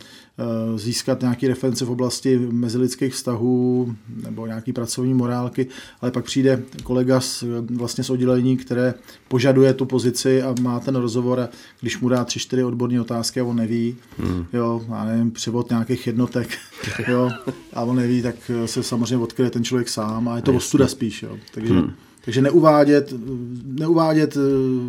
získat 0.75 1.21
nějaké 1.21 1.47
reference 1.47 1.85
v 1.85 1.91
oblasti 1.91 2.37
mezilidských 2.37 3.13
vztahů 3.13 3.95
nebo 4.23 4.47
nějaký 4.47 4.73
pracovní 4.73 5.13
morálky, 5.13 5.67
ale 6.01 6.11
pak 6.11 6.25
přijde 6.25 6.63
kolega 6.83 7.21
z, 7.21 7.43
vlastně 7.75 8.03
z 8.03 8.09
oddělení, 8.09 8.57
které 8.57 8.93
požaduje 9.27 9.73
tu 9.73 9.85
pozici 9.85 10.41
a 10.41 10.55
má 10.61 10.79
ten 10.79 10.95
rozhovor 10.95 11.39
a 11.39 11.49
když 11.81 11.99
mu 11.99 12.09
dá 12.09 12.25
tři, 12.25 12.39
čtyři 12.39 12.63
odborné 12.63 13.01
otázky 13.01 13.39
a 13.39 13.43
on 13.43 13.55
neví, 13.55 13.95
hmm. 14.17 14.45
jo, 14.53 14.85
já 14.89 15.05
nevím, 15.05 15.31
převod 15.31 15.69
nějakých 15.69 16.07
jednotek, 16.07 16.57
jo, 17.07 17.31
a 17.73 17.81
on 17.81 17.95
neví, 17.95 18.21
tak 18.21 18.35
se 18.65 18.83
samozřejmě 18.83 19.17
odkryje 19.17 19.49
ten 19.49 19.63
člověk 19.63 19.89
sám 19.89 20.27
a 20.27 20.35
je 20.35 20.41
to 20.41 20.53
ostuda 20.53 20.87
spíš, 20.87 21.23
jo, 21.23 21.37
takže 21.53 21.73
hmm 21.73 21.91
Takže 22.25 22.41
neuvádět, 22.41 23.13
neuvádět 23.65 24.37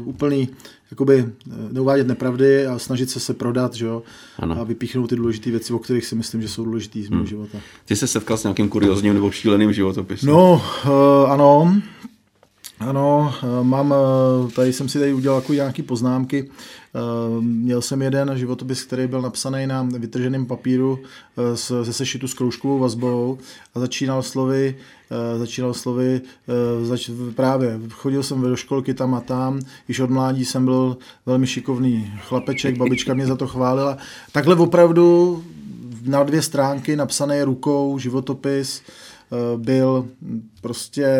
úplný, 0.04 0.48
jakoby 0.90 1.32
neuvádět 1.72 2.06
nepravdy 2.06 2.66
a 2.66 2.78
snažit 2.78 3.10
se 3.10 3.20
se 3.20 3.34
prodat, 3.34 3.74
že 3.74 3.86
jo? 3.86 4.02
Ano. 4.38 4.60
a 4.60 4.64
vypíchnout 4.64 5.10
ty 5.10 5.16
důležité 5.16 5.50
věci, 5.50 5.72
o 5.72 5.78
kterých 5.78 6.06
si 6.06 6.14
myslím, 6.14 6.42
že 6.42 6.48
jsou 6.48 6.64
důležité 6.64 7.02
z 7.02 7.08
mého 7.08 7.20
hmm. 7.20 7.28
života. 7.28 7.58
Ty 7.84 7.96
se 7.96 8.06
setkal 8.06 8.36
s 8.36 8.42
nějakým 8.42 8.68
kuriozním 8.68 9.14
nebo 9.14 9.30
šíleným 9.30 9.72
životopisem? 9.72 10.28
No, 10.28 10.62
uh, 10.84 11.32
ano, 11.32 11.80
ano, 12.80 13.34
mám, 13.62 13.94
tady 14.56 14.72
jsem 14.72 14.88
si 14.88 14.98
tady 14.98 15.14
udělal 15.14 15.38
jako 15.38 15.52
nějaký 15.52 15.82
poznámky. 15.82 16.50
Měl 17.40 17.82
jsem 17.82 18.02
jeden 18.02 18.32
životopis, 18.34 18.82
který 18.82 19.06
byl 19.06 19.22
napsaný 19.22 19.66
na 19.66 19.82
vytrženém 19.82 20.46
papíru 20.46 20.98
ze 21.82 21.92
sešitu 21.92 22.28
s 22.28 22.34
kroužkovou 22.34 22.78
vazbou 22.78 23.38
a 23.74 23.80
začínal 23.80 24.22
slovy, 24.22 24.76
začínal 25.38 25.74
slovy 25.74 26.20
zač, 26.82 27.10
právě 27.34 27.80
chodil 27.90 28.22
jsem 28.22 28.40
do 28.40 28.56
školky 28.56 28.94
tam 28.94 29.14
a 29.14 29.20
tam, 29.20 29.60
již 29.88 30.00
od 30.00 30.10
mládí 30.10 30.44
jsem 30.44 30.64
byl 30.64 30.96
velmi 31.26 31.46
šikovný 31.46 32.12
chlapeček, 32.20 32.76
babička 32.76 33.14
mě 33.14 33.26
za 33.26 33.36
to 33.36 33.46
chválila. 33.46 33.98
Takhle 34.32 34.56
opravdu 34.56 35.42
na 36.04 36.22
dvě 36.22 36.42
stránky 36.42 36.96
napsané 36.96 37.44
rukou 37.44 37.98
životopis 37.98 38.82
byl 39.56 40.08
prostě 40.60 41.16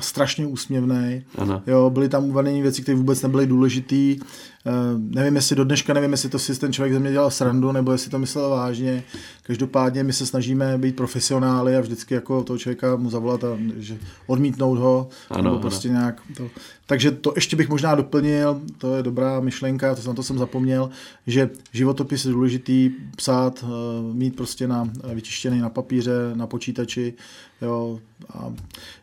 strašně 0.00 0.46
úsměvný. 0.46 1.24
Jo, 1.66 1.90
byly 1.90 2.08
tam 2.08 2.24
uvedené 2.24 2.62
věci, 2.62 2.82
které 2.82 2.96
vůbec 2.96 3.22
nebyly 3.22 3.46
důležité. 3.46 4.14
Uh, 4.16 5.00
nevím, 5.14 5.36
jestli 5.36 5.56
do 5.56 5.64
dneška, 5.64 5.94
nevím, 5.94 6.12
jestli 6.12 6.28
to 6.28 6.38
si 6.38 6.58
ten 6.60 6.72
člověk 6.72 6.92
ze 6.92 6.98
mě 6.98 7.12
dělal 7.12 7.30
srandu, 7.30 7.72
nebo 7.72 7.92
jestli 7.92 8.10
to 8.10 8.18
myslel 8.18 8.50
vážně. 8.50 9.02
Každopádně 9.42 10.04
my 10.04 10.12
se 10.12 10.26
snažíme 10.26 10.78
být 10.78 10.96
profesionály 10.96 11.76
a 11.76 11.80
vždycky 11.80 12.14
jako 12.14 12.44
toho 12.44 12.58
člověka 12.58 12.96
mu 12.96 13.10
zavolat 13.10 13.44
a 13.44 13.58
že 13.76 13.98
odmítnout 14.26 14.78
ho. 14.78 15.08
Ano, 15.30 15.42
nebo 15.42 15.58
prostě 15.58 15.88
ano. 15.88 15.98
nějak 15.98 16.22
to. 16.36 16.48
Takže 16.88 17.10
to 17.10 17.32
ještě 17.34 17.56
bych 17.56 17.68
možná 17.68 17.94
doplnil, 17.94 18.60
to 18.78 18.96
je 18.96 19.02
dobrá 19.02 19.40
myšlenka, 19.40 19.94
to 19.94 20.08
na 20.08 20.14
to 20.14 20.22
jsem 20.22 20.38
zapomněl, 20.38 20.90
že 21.26 21.50
životopis 21.72 22.24
je 22.24 22.32
důležitý 22.32 22.90
psát, 23.16 23.62
uh, 23.62 24.14
mít 24.14 24.36
prostě 24.36 24.68
na, 24.68 24.90
vytištěný 25.14 25.58
na 25.58 25.70
papíře, 25.70 26.12
na 26.34 26.46
počítači, 26.46 27.14
jo, 27.62 28.00
a 28.34 28.52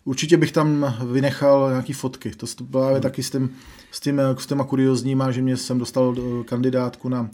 určitě 0.06 0.38
bych 0.38 0.52
tam 0.52 0.96
vynechal 1.12 1.70
nějaký 1.70 1.94
fotky. 1.94 2.32
To 2.32 2.46
právě 2.72 2.92
hmm. 2.92 3.02
taky 3.02 3.24
s, 3.24 3.30
tím, 3.30 3.50
s, 3.92 4.00
tím, 4.00 4.22
s 4.38 4.46
těma 4.46 4.64
kuriozníma, 4.64 5.32
že 5.32 5.42
mě 5.42 5.58
jsem 5.58 5.80
dostal 5.80 6.16
kandidátku 6.46 7.10
na, 7.10 7.30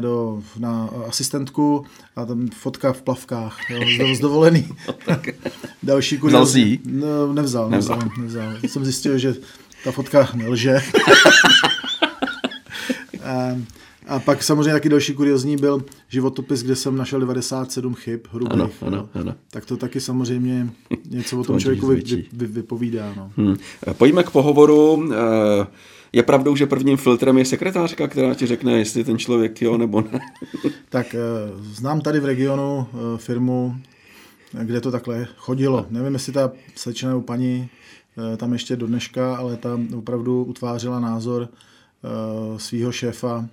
do, 0.00 0.42
na 0.58 0.90
asistentku 1.08 1.84
a 2.16 2.24
tam 2.24 2.48
fotka 2.48 2.92
v 2.92 3.02
plavkách, 3.02 3.58
jo, 3.70 4.14
z 4.14 4.20
dovolený. 4.20 4.68
Další 5.82 6.18
kuriozní. 6.18 6.80
No, 6.84 7.32
nevzal, 7.32 7.70
nevzal, 7.70 7.98
nevzal, 7.98 8.48
nevzal. 8.48 8.68
Jsem 8.68 8.84
zjistil, 8.84 9.18
že 9.18 9.34
ta 9.84 9.92
fotka 9.92 10.28
nelže. 10.34 10.74
a, 13.24 13.56
a 14.06 14.18
pak 14.18 14.42
samozřejmě 14.42 14.72
taky 14.72 14.88
další 14.88 15.14
kuriozní 15.14 15.56
byl 15.56 15.84
životopis, 16.08 16.62
kde 16.62 16.76
jsem 16.76 16.96
našel 16.96 17.20
97 17.20 17.94
chyb 17.94 18.20
hrubých. 18.32 18.52
Ano, 18.52 18.70
ano, 18.86 19.08
ano. 19.14 19.34
Tak 19.50 19.66
to 19.66 19.76
taky 19.76 20.00
samozřejmě 20.00 20.68
něco 21.10 21.40
o 21.40 21.44
tom 21.44 21.60
člověku 21.60 21.86
vy, 21.86 22.02
vy, 22.32 22.46
vypovídá. 22.46 23.14
No. 23.16 23.32
Hmm. 23.36 23.56
Pojďme 23.92 24.22
k 24.22 24.30
pohovoru. 24.30 25.08
Eh, 25.12 25.66
je 26.12 26.22
pravdou, 26.22 26.56
že 26.56 26.66
prvním 26.66 26.96
filtrem 26.96 27.38
je 27.38 27.44
sekretářka, 27.44 28.08
která 28.08 28.34
ti 28.34 28.46
řekne, 28.46 28.78
jestli 28.78 29.04
ten 29.04 29.18
člověk 29.18 29.62
jo 29.62 29.78
nebo 29.78 30.00
ne? 30.00 30.20
tak 30.88 31.14
eh, 31.14 31.18
znám 31.62 32.00
tady 32.00 32.20
v 32.20 32.24
regionu 32.24 32.86
eh, 32.92 33.18
firmu, 33.18 33.76
kde 34.62 34.80
to 34.80 34.90
takhle 34.90 35.28
chodilo. 35.36 35.86
Nevím, 35.90 36.12
jestli 36.12 36.32
ta 36.32 36.52
slečna 36.74 37.08
nebo 37.08 37.22
paní 37.22 37.68
tam 38.36 38.52
ještě 38.52 38.76
do 38.76 38.86
dneška, 38.86 39.36
ale 39.36 39.56
tam 39.56 39.88
opravdu 39.94 40.44
utvářela 40.44 41.00
názor 41.00 41.48
svého 42.56 42.92
šéfa 42.92 43.48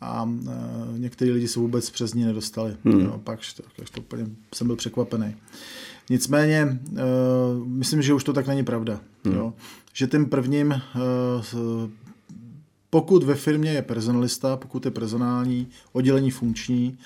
a 0.00 0.28
e, 0.48 0.98
některý 0.98 1.30
lidi 1.30 1.48
se 1.48 1.60
vůbec 1.60 1.90
přes 1.90 2.14
ní 2.14 2.24
nedostali. 2.24 2.76
Hmm. 2.84 3.00
Jo, 3.00 3.20
pak 3.24 3.40
tak 3.76 3.90
to 3.90 4.00
úplně 4.00 4.26
jsem 4.54 4.66
byl 4.66 4.76
překvapený. 4.76 5.36
Nicméně, 6.10 6.80
myslím, 7.66 8.02
že 8.02 8.14
už 8.14 8.24
to 8.24 8.32
tak 8.32 8.46
není 8.46 8.64
pravda. 8.64 9.00
Hmm. 9.24 9.34
Jo? 9.34 9.54
Že 9.92 10.06
tím 10.06 10.26
prvním, 10.26 10.74
pokud 12.90 13.22
ve 13.22 13.34
firmě 13.34 13.70
je 13.70 13.82
personalista, 13.82 14.56
pokud 14.56 14.84
je 14.84 14.90
personální, 14.90 15.68
oddělení 15.92 16.30
funkční, 16.30 16.98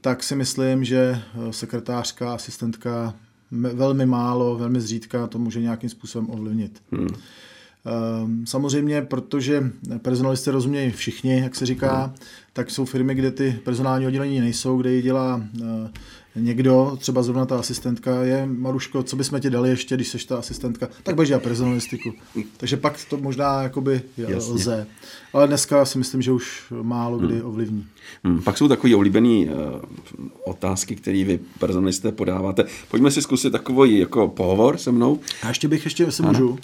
tak 0.00 0.22
si 0.22 0.36
myslím, 0.36 0.84
že 0.84 1.22
sekretářka, 1.50 2.34
asistentka 2.34 3.14
velmi 3.50 4.06
málo, 4.06 4.56
velmi 4.56 4.80
zřídka 4.80 5.26
to 5.26 5.38
může 5.38 5.60
nějakým 5.60 5.90
způsobem 5.90 6.30
ovlivnit. 6.30 6.82
Hmm. 6.92 7.08
Ehm, 7.84 8.46
samozřejmě, 8.46 9.02
protože 9.02 9.70
personalisty 10.02 10.50
rozumějí 10.50 10.90
všichni, 10.90 11.40
jak 11.40 11.54
se 11.54 11.66
říká, 11.66 12.14
tak 12.52 12.70
jsou 12.70 12.84
firmy, 12.84 13.14
kde 13.14 13.30
ty 13.30 13.60
personální 13.64 14.06
oddělení 14.06 14.40
nejsou, 14.40 14.76
kde 14.76 14.92
ji 14.92 15.02
dělá 15.02 15.42
eh, 15.62 15.90
někdo, 16.36 16.96
třeba 17.00 17.22
zrovna 17.22 17.46
ta 17.46 17.58
asistentka, 17.58 18.22
je 18.22 18.46
Maruško, 18.46 19.02
co 19.02 19.16
bychom 19.16 19.40
ti 19.40 19.50
dali 19.50 19.70
ještě, 19.70 19.94
když 19.94 20.08
seš 20.08 20.24
ta 20.24 20.38
asistentka, 20.38 20.88
tak 21.02 21.14
budeš 21.14 21.28
dělat 21.28 21.42
personalistiku. 21.42 22.12
Takže 22.56 22.76
pak 22.76 23.04
to 23.10 23.16
možná 23.16 23.62
jakoby 23.62 24.02
Jasně. 24.16 24.54
lze. 24.54 24.86
Ale 25.32 25.46
dneska 25.46 25.84
si 25.84 25.98
myslím, 25.98 26.22
že 26.22 26.32
už 26.32 26.72
málo 26.82 27.18
kdy 27.18 27.34
hmm. 27.34 27.46
ovlivní. 27.46 27.86
Hmm. 28.24 28.42
Pak 28.42 28.58
jsou 28.58 28.68
takové 28.68 28.96
oblíbené 28.96 29.28
uh, 29.28 29.52
otázky, 30.44 30.96
které 30.96 31.24
vy 31.24 31.40
personalisté 31.58 32.12
podáváte. 32.12 32.64
Pojďme 32.88 33.10
si 33.10 33.22
zkusit 33.22 33.50
takový 33.50 33.98
jako 33.98 34.28
pohovor 34.28 34.78
se 34.78 34.92
mnou. 34.92 35.20
A 35.42 35.48
ještě 35.48 35.68
bych, 35.68 35.84
ještě 35.84 36.12
se 36.12 36.22
můžu, 36.22 36.58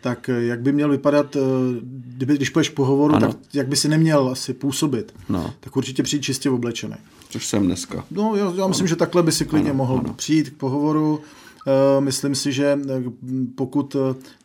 tak 0.00 0.28
eh, 0.28 0.42
jak 0.42 0.60
by 0.60 0.72
měl 0.72 0.88
vypadat, 0.88 1.36
eh, 1.36 1.40
kdyby, 1.82 2.36
když 2.36 2.50
půjdeš 2.50 2.68
pohovoru, 2.68 3.14
ano. 3.14 3.26
tak 3.26 3.36
jak 3.54 3.68
by 3.68 3.76
si 3.76 3.88
neměl 3.88 4.28
asi 4.28 4.54
působit, 4.54 5.14
no. 5.28 5.54
tak 5.60 5.76
určitě 5.76 6.02
přijít 6.02 6.22
čistě 6.22 6.50
oblečený. 6.50 6.96
Což 7.30 7.46
jsem 7.46 7.66
dneska. 7.66 8.04
No, 8.10 8.36
já, 8.36 8.52
já 8.56 8.66
myslím, 8.66 8.86
že 8.86 8.96
takhle 8.96 9.22
by 9.22 9.32
si 9.32 9.44
klidně 9.44 9.70
ano, 9.70 9.76
mohl 9.76 10.00
ano. 10.04 10.14
přijít 10.14 10.50
k 10.50 10.56
pohovoru. 10.56 11.20
Uh, 11.66 12.04
myslím 12.04 12.34
si, 12.34 12.52
že 12.52 12.78
pokud 13.54 13.96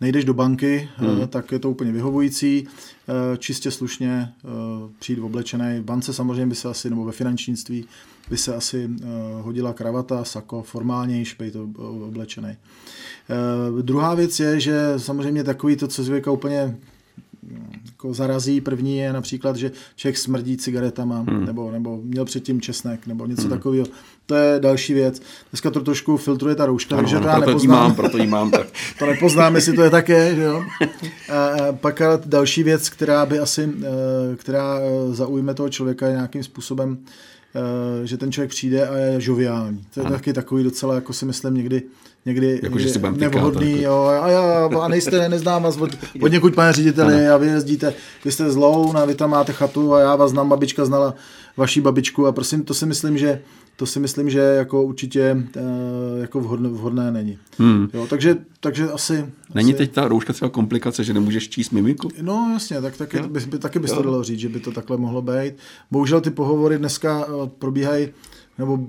nejdeš 0.02 0.26
do 0.26 0.34
banky, 0.34 0.90
hmm. 0.96 1.28
tak 1.28 1.52
je 1.52 1.60
to 1.60 1.70
úplně 1.70 1.92
vyhovující. 1.92 2.68
Čistě 3.38 3.72
slušně 3.72 4.34
přijít 5.00 5.20
oblečený. 5.20 5.80
V 5.80 5.84
bance 5.84 6.14
samozřejmě 6.14 6.46
by 6.46 6.56
se 6.56 6.70
asi, 6.70 6.90
nebo 6.90 7.06
ve 7.06 7.12
finančnictví, 7.12 7.86
by 8.30 8.38
se 8.38 8.56
asi 8.56 8.90
hodila 9.42 9.74
kravata, 9.74 10.24
sako, 10.24 10.64
formálnější, 10.64 11.36
být 11.40 11.56
oblečený. 12.08 12.50
Uh, 12.50 12.56
Uh, 13.30 13.82
druhá 13.82 14.16
věc 14.16 14.40
je, 14.40 14.60
že 14.60 14.94
samozřejmě 14.98 15.44
takový 15.44 15.76
to, 15.76 15.88
co 15.88 16.04
zvěka 16.04 16.32
úplně 16.32 16.78
jako 18.06 18.14
zarazí. 18.14 18.62
První 18.62 18.98
je 18.98 19.14
například, 19.14 19.56
že 19.56 19.72
člověk 19.96 20.18
smrdí 20.18 20.58
cigaretama, 20.58 21.26
hmm. 21.28 21.46
nebo, 21.46 21.72
nebo 21.72 22.00
měl 22.04 22.26
předtím 22.26 22.62
česnek, 22.62 23.08
nebo 23.08 23.26
něco 23.26 23.42
hmm. 23.42 23.50
takového. 23.50 23.88
To 24.26 24.36
je 24.36 24.60
další 24.60 24.94
věc. 24.94 25.22
Dneska 25.52 25.72
to 25.72 25.82
trošku 25.82 26.18
filtruje 26.18 26.56
ta 26.56 26.66
rouška, 26.66 26.96
ano, 26.96 27.04
takže 27.04 27.20
to 27.20 27.28
já 27.28 27.36
proto 27.36 27.48
nepoznám. 27.48 27.62
Jí 27.62 27.88
mám, 27.88 27.96
proto 27.96 28.18
jí 28.18 28.28
mám. 28.28 28.52
Tak. 28.52 28.68
to 29.00 29.06
nepoznám, 29.06 29.56
jestli 29.56 29.74
to 29.74 29.82
je 29.82 29.90
také. 29.90 30.36
Že 30.36 30.42
jo? 30.42 30.64
A, 31.30 31.72
pak 31.72 32.02
další 32.26 32.64
věc, 32.64 32.90
která 32.90 33.26
by 33.26 33.40
asi, 33.40 33.70
eh, 33.82 34.36
která 34.36 34.80
zaujme 35.12 35.54
toho 35.54 35.70
člověka 35.70 36.10
nějakým 36.10 36.44
způsobem, 36.44 36.98
eh, 37.56 38.08
že 38.08 38.18
ten 38.18 38.32
člověk 38.32 38.50
přijde 38.50 38.88
a 38.88 38.98
je 38.98 39.22
žoviální. 39.22 39.86
To 39.94 40.00
je 40.00 40.06
ano. 40.06 40.16
taky 40.16 40.34
takový 40.34 40.64
docela, 40.64 40.96
jako 40.96 41.14
si 41.14 41.26
myslím, 41.26 41.54
někdy 41.54 41.84
někdy, 42.26 42.60
jako, 42.64 42.78
někdy 42.78 42.94
že 42.94 43.00
nevhodný. 43.00 43.82
Jo, 43.82 44.04
a, 44.22 44.28
já, 44.28 44.70
a 44.82 44.88
nejste, 44.88 45.30
neznám 45.30 45.64
vás 45.64 45.78
od, 45.78 45.98
od 46.22 46.32
někud, 46.32 46.56
pane 46.56 46.74
řediteli, 46.74 47.28
a 47.28 47.38
vy 47.38 47.48
jezdíte, 47.48 47.94
vy 48.26 48.32
jste 48.32 48.52
z 48.52 48.56
Loun 48.56 48.98
a 48.98 49.06
vy 49.06 49.16
tam 49.16 49.30
máte 49.30 49.54
chatu 49.54 49.94
a 49.94 50.00
já 50.00 50.16
vás 50.16 50.32
znám, 50.32 50.50
babička 50.50 50.86
znala 50.86 51.14
vaší 51.58 51.82
babičku 51.82 52.28
a 52.28 52.32
prosím, 52.32 52.64
to 52.64 52.74
si 52.74 52.86
myslím, 52.86 53.18
že 53.18 53.42
to 53.78 53.86
si 53.86 54.00
myslím, 54.00 54.30
že 54.30 54.40
jako 54.40 54.84
určitě 54.84 55.38
uh, 55.56 56.22
jako 56.22 56.40
vhodné, 56.40 56.70
vhodné 56.70 57.12
není. 57.12 57.38
Hmm. 57.58 57.88
Jo, 57.94 58.08
takže, 58.10 58.38
takže 58.60 58.92
asi... 58.92 59.26
Není 59.56 59.74
asi... 59.74 59.78
teď 59.78 59.92
ta 59.92 60.08
rouška 60.08 60.34
třeba 60.34 60.50
komplikace, 60.50 61.04
že 61.04 61.14
nemůžeš 61.14 61.50
číst 61.50 61.72
mimiku? 61.72 62.10
No 62.22 62.50
jasně, 62.54 62.82
tak 62.82 62.98
taky, 62.98 63.20
by, 63.20 63.40
by, 63.40 63.60
taky 63.60 63.80
bys 63.80 63.92
to 63.92 64.02
dalo 64.02 64.24
říct, 64.24 64.40
že 64.40 64.50
by 64.50 64.60
to 64.60 64.72
takhle 64.72 64.98
mohlo 64.98 65.22
být. 65.22 65.54
Bohužel 65.92 66.22
ty 66.22 66.30
pohovory 66.30 66.78
dneska 66.78 67.26
eh, 67.28 67.50
probíhají, 67.60 68.08
nebo 68.58 68.80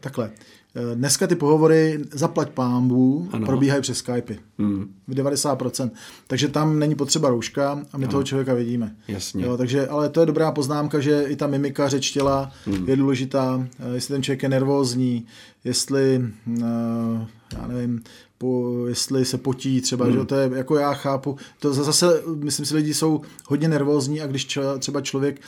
takhle. 0.00 0.30
Eh, 0.76 0.96
dneska 0.96 1.26
ty 1.26 1.36
pohovory 1.36 2.00
zaplať 2.12 2.50
pámbu 2.50 3.28
probíhají 3.46 3.82
přes 3.82 3.98
Skype. 3.98 4.36
Hmm. 4.58 4.94
V 5.08 5.14
90%. 5.14 5.90
Takže 6.26 6.48
tam 6.48 6.78
není 6.78 6.94
potřeba 6.94 7.28
rouška 7.28 7.72
a 7.92 7.98
my 7.98 8.04
ano. 8.04 8.10
toho 8.10 8.22
člověka 8.22 8.54
vidíme. 8.54 8.96
Jasně. 9.08 9.44
Jo, 9.44 9.56
takže, 9.56 9.88
ale 9.88 10.08
to 10.08 10.20
je 10.20 10.26
dobrá 10.26 10.52
poznámka, 10.52 11.00
že 11.00 11.24
i 11.28 11.36
ta 11.36 11.46
mimika, 11.46 11.88
řeč 11.88 12.10
těla 12.10 12.52
hmm. 12.66 12.88
je 12.88 12.96
důležitá. 12.96 13.68
Eh, 13.78 13.94
jestli 13.94 14.14
ten 14.14 14.22
člověk 14.22 14.42
je 14.42 14.48
nervózní, 14.48 15.26
jestli, 15.64 16.24
eh, 16.62 17.26
já 17.58 17.66
nevím, 17.66 18.02
po, 18.38 18.74
jestli 18.88 19.24
se 19.24 19.38
potí 19.38 19.80
třeba, 19.80 20.04
hmm. 20.04 20.14
že 20.14 20.24
to 20.24 20.34
je, 20.34 20.50
jako 20.54 20.76
já 20.76 20.94
chápu, 20.94 21.36
to 21.58 21.74
zase, 21.74 22.22
myslím 22.34 22.66
si, 22.66 22.74
lidi 22.74 22.94
jsou 22.94 23.20
hodně 23.46 23.68
nervózní 23.68 24.20
a 24.20 24.26
když 24.26 24.58
třeba 24.78 25.00
člověk 25.00 25.40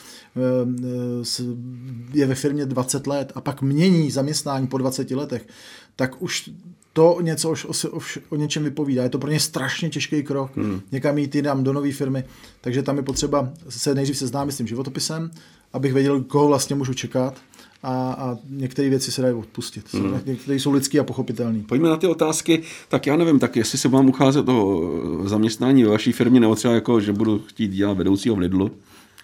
je 2.13 2.25
ve 2.25 2.35
firmě 2.35 2.65
20 2.65 3.07
let 3.07 3.31
a 3.35 3.41
pak 3.41 3.61
mění 3.61 4.11
zaměstnání 4.11 4.67
po 4.67 4.77
20 4.77 5.11
letech, 5.11 5.47
tak 5.95 6.21
už 6.21 6.49
to 6.93 7.17
něco 7.21 7.49
o, 7.49 7.53
o, 7.91 7.99
o 8.29 8.35
něčem 8.35 8.63
vypovídá. 8.63 9.03
Je 9.03 9.09
to 9.09 9.19
pro 9.19 9.31
ně 9.31 9.39
strašně 9.39 9.89
těžký 9.89 10.23
krok, 10.23 10.57
hmm. 10.57 10.81
někam 10.91 11.17
jít 11.17 11.35
jinam 11.35 11.63
do 11.63 11.73
nové 11.73 11.91
firmy, 11.91 12.23
takže 12.61 12.83
tam 12.83 12.97
je 12.97 13.03
potřeba 13.03 13.49
se 13.69 13.95
nejdřív 13.95 14.17
seznámit 14.17 14.51
s 14.51 14.57
tím 14.57 14.67
životopisem, 14.67 15.31
abych 15.73 15.93
věděl, 15.93 16.23
koho 16.23 16.47
vlastně 16.47 16.75
můžu 16.75 16.93
čekat 16.93 17.41
a, 17.83 18.11
a 18.11 18.37
některé 18.49 18.89
věci 18.89 19.11
se 19.11 19.21
dají 19.21 19.33
odpustit. 19.33 19.93
Hmm. 19.93 20.21
Některé 20.25 20.55
jsou 20.55 20.71
lidské 20.71 20.99
a 20.99 21.03
pochopitelné. 21.03 21.59
Pojďme 21.67 21.89
na 21.89 21.97
ty 21.97 22.07
otázky. 22.07 22.61
Tak 22.89 23.07
já 23.07 23.17
nevím, 23.17 23.39
tak 23.39 23.55
jestli 23.55 23.77
se 23.77 23.87
vám 23.87 24.09
ucházet 24.09 24.49
o 24.49 24.91
zaměstnání 25.25 25.83
ve 25.83 25.89
vaší 25.89 26.11
firmě, 26.11 26.39
nebo 26.39 26.55
třeba 26.55 26.73
jako, 26.73 27.01
že 27.01 27.13
budu 27.13 27.39
chtít 27.39 27.67
dělat 27.67 27.97
vedoucího 27.97 28.35
v 28.35 28.39
Lidlu, 28.39 28.71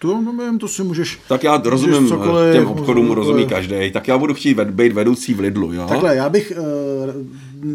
to 0.04 0.22
nevím, 0.22 0.60
to 0.60 0.68
si 0.68 0.84
můžeš... 0.84 1.20
Tak 1.28 1.44
já 1.44 1.62
rozumím, 1.66 2.08
cokoliv, 2.08 2.54
těm 2.54 2.68
obchodům 2.68 3.12
rozumí 3.12 3.48
každý. 3.48 3.92
Tak 3.92 4.08
já 4.08 4.18
budu 4.18 4.34
chtít 4.34 4.60
být 4.60 4.94
vedoucí 4.94 5.34
v 5.34 5.40
Lidlu, 5.40 5.74
jo? 5.74 5.86
Takhle, 5.88 6.16
já 6.16 6.30
bych... 6.30 6.54
Uh, 6.58 7.24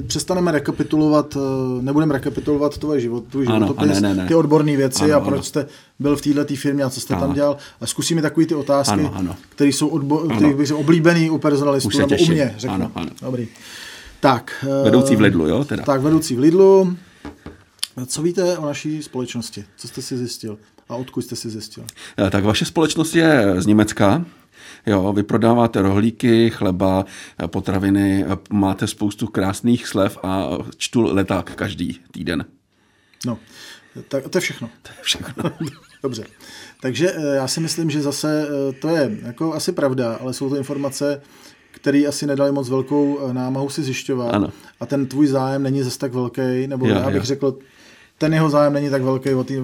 přestaneme 0.06 0.52
rekapitulovat, 0.52 1.37
uh, 1.37 1.42
nebudeme 1.82 2.12
rekapitulovat 2.12 2.78
tvoje 2.78 3.00
život, 3.00 3.25
tvůj 3.30 3.47
ano, 3.49 3.66
životopis, 3.66 4.00
ne, 4.00 4.00
ne, 4.00 4.14
ne. 4.14 4.26
ty 4.28 4.35
odborné 4.35 4.76
věci 4.76 5.04
ano, 5.04 5.14
a 5.14 5.20
proč 5.20 5.35
ano. 5.35 5.42
jste 5.42 5.66
byl 5.99 6.16
v 6.16 6.20
této 6.20 6.54
firmě 6.54 6.85
a 6.85 6.90
co 6.90 7.00
jste 7.00 7.14
ano. 7.14 7.26
tam 7.26 7.35
dělal. 7.35 7.56
A 7.80 7.87
zkusíme 7.87 8.23
takové 8.23 8.47
ty 8.47 8.54
otázky, 8.54 9.11
které 9.49 9.70
jsou 9.70 9.88
odbo- 9.88 10.37
který 10.37 10.73
oblíbený 10.73 11.30
u 11.30 11.38
personalistů, 11.38 11.99
nebo 11.99 12.16
u 12.16 12.26
mě, 12.26 12.54
řeknu. 12.58 12.75
Ano, 12.75 12.90
ano. 12.94 13.11
Dobrý. 13.23 13.49
Tak. 14.20 14.64
Vedoucí 14.85 15.16
v 15.16 15.20
Lidlu, 15.20 15.49
jo? 15.49 15.64
Teda. 15.64 15.82
Tak, 15.82 16.00
vedoucí 16.00 16.37
v 16.37 16.38
Lidlu. 16.38 16.97
Co 18.06 18.23
víte 18.23 18.58
o 18.58 18.66
naší 18.66 19.02
společnosti? 19.02 19.64
Co 19.76 19.88
jste 19.88 20.02
si 20.02 20.16
zjistil? 20.16 20.58
A 20.88 20.97
odkud 20.97 21.23
jste 21.23 21.37
si 21.37 21.50
zjistil? 21.50 21.85
Eh, 22.18 22.30
tak 22.30 22.45
vaše 22.45 22.64
společnost 22.64 23.14
je 23.14 23.54
z 23.59 23.66
Německa. 23.66 24.25
Jo, 24.87 25.12
vy 25.12 25.23
prodáváte 25.23 25.83
rohlíky, 25.83 26.50
chleba, 26.50 27.04
eh, 27.45 27.49
potraviny, 27.49 28.25
eh, 28.25 28.37
máte 28.50 28.87
spoustu 28.87 29.26
krásných 29.26 29.87
slev 29.87 30.18
a 30.23 30.49
čtu 30.76 31.02
leták 31.02 31.54
každý 31.54 32.00
týden. 32.11 32.45
No, 33.26 33.38
tak 34.09 34.28
to 34.28 34.38
je 34.38 34.40
všechno. 34.40 34.71
To 34.83 34.88
je 34.88 35.02
všechno. 35.02 35.45
Dobře. 36.02 36.25
Takže 36.80 37.14
já 37.35 37.49
si 37.49 37.61
myslím, 37.61 37.90
že 37.90 38.02
zase 38.02 38.49
to 38.80 38.88
je 38.88 39.18
jako 39.23 39.54
asi 39.54 39.73
pravda, 39.73 40.14
ale 40.14 40.35
jsou 40.35 40.50
to 40.50 40.57
informace, 40.57 41.23
který 41.71 42.07
asi 42.07 42.26
nedali 42.26 42.52
moc 42.52 42.68
velkou 42.68 43.33
námahu 43.33 43.68
si 43.68 43.83
zjišťovat. 43.83 44.35
Ano. 44.35 44.52
A 44.80 44.87
ten 44.87 45.07
tvůj 45.07 45.26
zájem 45.26 45.62
není 45.62 45.83
zase 45.83 45.99
tak 45.99 46.14
velký, 46.14 46.66
nebo 46.66 46.87
já, 46.87 46.99
já 46.99 47.07
bych 47.07 47.14
jo. 47.14 47.23
řekl, 47.23 47.59
ten 48.18 48.34
jeho 48.34 48.50
zájem 48.50 48.72
není 48.72 48.90
tak 48.90 49.02
velký 49.02 49.34
o, 49.34 49.44
tý, 49.44 49.58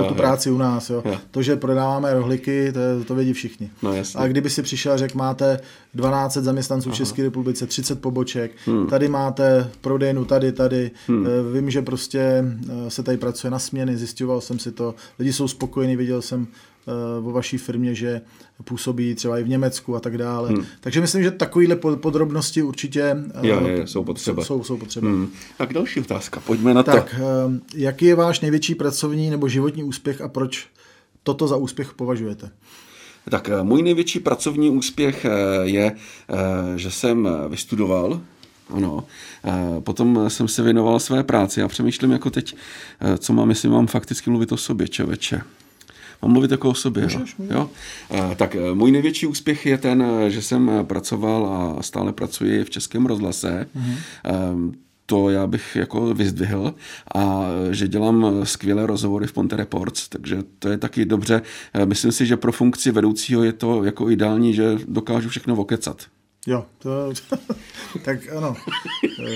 o 0.00 0.04
tu 0.08 0.14
práci 0.14 0.50
u 0.50 0.58
nás. 0.58 0.90
Jo. 0.90 1.02
Jo. 1.04 1.16
To, 1.30 1.42
že 1.42 1.56
prodáváme 1.56 2.14
rohliky, 2.14 2.72
to, 2.72 3.04
to 3.04 3.14
vědí 3.14 3.32
všichni. 3.32 3.70
No, 3.82 3.94
a 4.14 4.26
kdyby 4.26 4.50
si 4.50 4.62
přišel 4.62 4.92
a 4.92 4.96
řekl, 4.96 5.18
máte 5.18 5.60
12 5.94 6.32
zaměstnanců 6.32 6.90
v 6.90 6.94
České 6.94 7.22
republice, 7.22 7.66
30 7.66 8.00
poboček, 8.00 8.52
hmm. 8.66 8.86
tady 8.86 9.08
máte 9.08 9.70
prodejnu, 9.80 10.24
tady, 10.24 10.52
tady, 10.52 10.90
hmm. 11.08 11.26
Eh, 11.26 11.52
vím, 11.52 11.70
že 11.70 11.82
prostě 11.82 12.20
eh, 12.68 12.90
se 12.90 13.02
tady 13.02 13.18
pracuje 13.18 13.50
na 13.50 13.58
směny, 13.58 13.96
zjišťoval 13.96 14.40
jsem 14.40 14.58
si 14.58 14.72
to, 14.72 14.94
lidi 15.18 15.32
jsou 15.32 15.48
spokojení, 15.48 15.96
viděl 15.96 16.22
jsem 16.22 16.46
Eh, 16.88 17.20
vo 17.20 17.32
vaší 17.32 17.58
firmě, 17.58 17.94
že 17.94 18.20
působí 18.64 19.14
třeba 19.14 19.38
i 19.38 19.42
v 19.42 19.48
Německu 19.48 19.96
a 19.96 20.00
tak 20.00 20.18
dále. 20.18 20.48
Hmm. 20.48 20.64
Takže 20.80 21.00
myslím, 21.00 21.22
že 21.22 21.30
takovéhle 21.30 21.76
podrobnosti 21.76 22.62
určitě 22.62 23.16
jo, 23.42 23.66
je, 23.66 23.86
jsou 23.86 24.04
potřeba. 24.04 24.44
Jsou, 24.44 24.64
jsou 24.64 24.76
potřeba. 24.76 25.08
Hmm. 25.08 25.28
Tak 25.58 25.72
další 25.72 26.00
otázka, 26.00 26.40
pojďme 26.40 26.74
na 26.74 26.82
tak, 26.82 26.94
to. 26.94 27.10
Tak, 27.10 27.20
jaký 27.86 28.04
je 28.04 28.14
váš 28.14 28.40
největší 28.40 28.74
pracovní 28.74 29.30
nebo 29.30 29.48
životní 29.48 29.84
úspěch 29.84 30.20
a 30.20 30.28
proč 30.28 30.68
toto 31.22 31.48
za 31.48 31.56
úspěch 31.56 31.94
považujete? 31.94 32.50
Tak 33.30 33.48
eh, 33.48 33.62
můj 33.62 33.82
největší 33.82 34.20
pracovní 34.20 34.70
úspěch 34.70 35.26
je, 35.62 35.96
že 36.76 36.90
jsem 36.90 37.28
vystudoval 37.48 38.20
ano. 38.70 39.04
Potom 39.80 40.30
jsem 40.30 40.48
se 40.48 40.62
věnoval 40.62 41.00
své 41.00 41.22
práci 41.22 41.62
a 41.62 41.68
přemýšlím 41.68 42.10
jako 42.10 42.30
teď, 42.30 42.56
co 43.18 43.32
mám, 43.32 43.50
jestli 43.50 43.68
mám 43.68 43.86
fakticky 43.86 44.30
mluvit 44.30 44.52
o 44.52 44.56
sobě, 44.56 44.88
čověče. 44.88 45.40
Mám 46.22 46.32
mluvit 46.32 46.50
jako 46.50 46.70
o 46.70 46.74
sobě. 46.74 47.02
Můžeš, 47.02 47.34
jo? 47.38 47.46
jo? 47.50 47.70
Tak 48.36 48.56
můj 48.74 48.92
největší 48.92 49.26
úspěch 49.26 49.66
je 49.66 49.78
ten, 49.78 50.04
že 50.28 50.42
jsem 50.42 50.70
pracoval 50.82 51.46
a 51.46 51.82
stále 51.82 52.12
pracuji 52.12 52.64
v 52.64 52.70
Českém 52.70 53.06
rozhlase. 53.06 53.66
Mm-hmm 53.76 54.72
to 55.06 55.30
já 55.30 55.46
bych 55.46 55.76
jako 55.76 56.14
vyzdvihl 56.14 56.74
a 57.14 57.46
že 57.70 57.88
dělám 57.88 58.40
skvělé 58.44 58.86
rozhovory 58.86 59.26
v 59.26 59.32
Ponte 59.32 59.56
Reports, 59.56 60.08
takže 60.08 60.38
to 60.58 60.68
je 60.68 60.78
taky 60.78 61.04
dobře. 61.04 61.42
E, 61.74 61.86
myslím 61.86 62.12
si, 62.12 62.26
že 62.26 62.36
pro 62.36 62.52
funkci 62.52 62.90
vedoucího 62.90 63.44
je 63.44 63.52
to 63.52 63.84
jako 63.84 64.10
ideální, 64.10 64.54
že 64.54 64.78
dokážu 64.88 65.28
všechno 65.28 65.56
okecat. 65.56 66.02
Jo, 66.46 66.66
to, 66.78 67.12
tak 68.04 68.18
ano. 68.36 68.56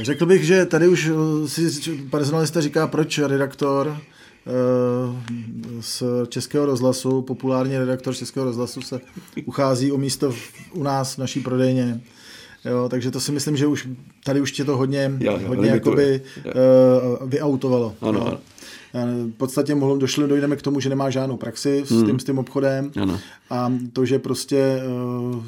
Řekl 0.03 0.27
bych, 0.27 0.45
že 0.45 0.67
tady 0.67 0.89
už 0.89 1.11
si 1.47 1.93
personalista 2.11 2.61
říká, 2.61 2.87
proč 2.87 3.19
redaktor 3.19 4.01
Eh, 4.47 5.83
z 5.83 6.03
Českého 6.29 6.67
rozhlasu, 6.67 7.23
populární 7.23 7.79
redaktor 7.79 8.15
Českého 8.15 8.47
rozhlasu 8.47 8.83
se 8.83 9.01
uchází 9.45 9.93
o 9.93 9.99
místo 9.99 10.35
u 10.73 10.83
nás 10.83 11.15
v 11.15 11.19
naší 11.19 11.41
prodejně. 11.41 12.01
Jo, 12.65 12.89
takže 12.89 13.11
to 13.11 13.21
si 13.21 13.33
myslím, 13.33 13.57
že 13.57 13.67
už 13.67 13.89
tady 14.25 14.41
už 14.41 14.53
tě 14.53 14.65
to 14.65 14.77
hodně, 14.77 15.13
jo, 15.21 15.39
jo, 15.41 15.49
hodně 15.49 15.71
jakoby, 15.71 16.23
jo. 16.45 16.53
Uh, 17.21 17.31
vyautovalo. 17.31 17.95
Ano, 18.01 18.27
ano. 18.27 18.39
V 19.27 19.33
podstatě 19.37 19.75
mohlo, 19.75 19.97
došli, 19.97 20.29
dojdeme 20.29 20.57
k 20.57 20.63
tomu, 20.63 20.81
že 20.81 20.89
nemá 20.89 21.11
žádnou 21.11 21.37
praxi 21.37 21.83
s, 21.87 21.91
hmm. 21.91 22.07
tím, 22.07 22.19
s 22.19 22.25
tím 22.25 22.39
obchodem 22.39 22.91
ano. 23.03 23.21
a 23.51 23.73
to, 23.93 24.07
že 24.07 24.19
prostě 24.19 24.81
uh, 25.33 25.45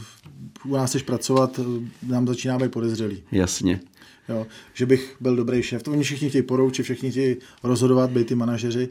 u 0.64 0.77
nás 0.77 0.90
chceš 0.90 1.03
pracovat, 1.03 1.61
nám 2.07 2.27
začíná 2.27 2.59
být 2.59 2.72
podezřelý. 2.72 3.22
Jasně. 3.33 3.81
Jo, 4.29 4.46
že 4.75 4.87
bych 4.87 5.16
byl 5.20 5.37
dobrý 5.37 5.62
šéf. 5.62 5.83
To 5.83 5.90
oni 5.90 6.03
všichni 6.03 6.29
chtějí 6.29 6.42
poroučit, 6.42 6.83
všichni 6.83 7.11
chtějí 7.11 7.37
rozhodovat, 7.62 8.11
být 8.11 8.27
ty 8.27 8.35
manažeři. 8.35 8.88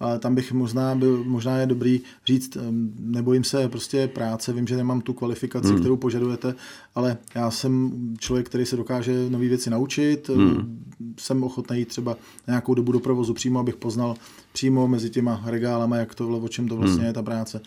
Ale 0.00 0.18
tam 0.18 0.34
bych 0.34 0.52
možná, 0.52 0.94
byl, 0.94 1.24
možná 1.24 1.58
je 1.58 1.66
dobrý 1.66 2.00
říct, 2.26 2.56
nebojím 3.00 3.44
se 3.44 3.68
prostě 3.68 4.08
práce, 4.08 4.52
vím, 4.52 4.66
že 4.66 4.76
nemám 4.76 5.00
tu 5.00 5.12
kvalifikaci, 5.12 5.68
hmm. 5.68 5.78
kterou 5.78 5.96
požadujete, 5.96 6.54
ale 6.94 7.16
já 7.34 7.50
jsem 7.50 7.92
člověk, 8.18 8.46
který 8.46 8.66
se 8.66 8.76
dokáže 8.76 9.30
nové 9.30 9.48
věci 9.48 9.70
naučit, 9.70 10.28
hmm. 10.28 10.84
jsem 11.18 11.44
ochotný 11.44 11.78
jít 11.78 11.88
třeba 11.88 12.12
na 12.46 12.52
nějakou 12.52 12.74
dobu 12.74 12.92
do 12.92 13.00
provozu 13.00 13.34
přímo, 13.34 13.60
abych 13.60 13.76
poznal 13.76 14.14
přímo 14.52 14.88
mezi 14.88 15.10
těma 15.10 15.42
regálama, 15.46 15.96
jak 15.96 16.14
to, 16.14 16.28
o 16.28 16.48
čem 16.48 16.68
to 16.68 16.76
vlastně 16.76 16.98
hmm. 16.98 17.06
je 17.06 17.12
ta 17.12 17.22
práce 17.22 17.60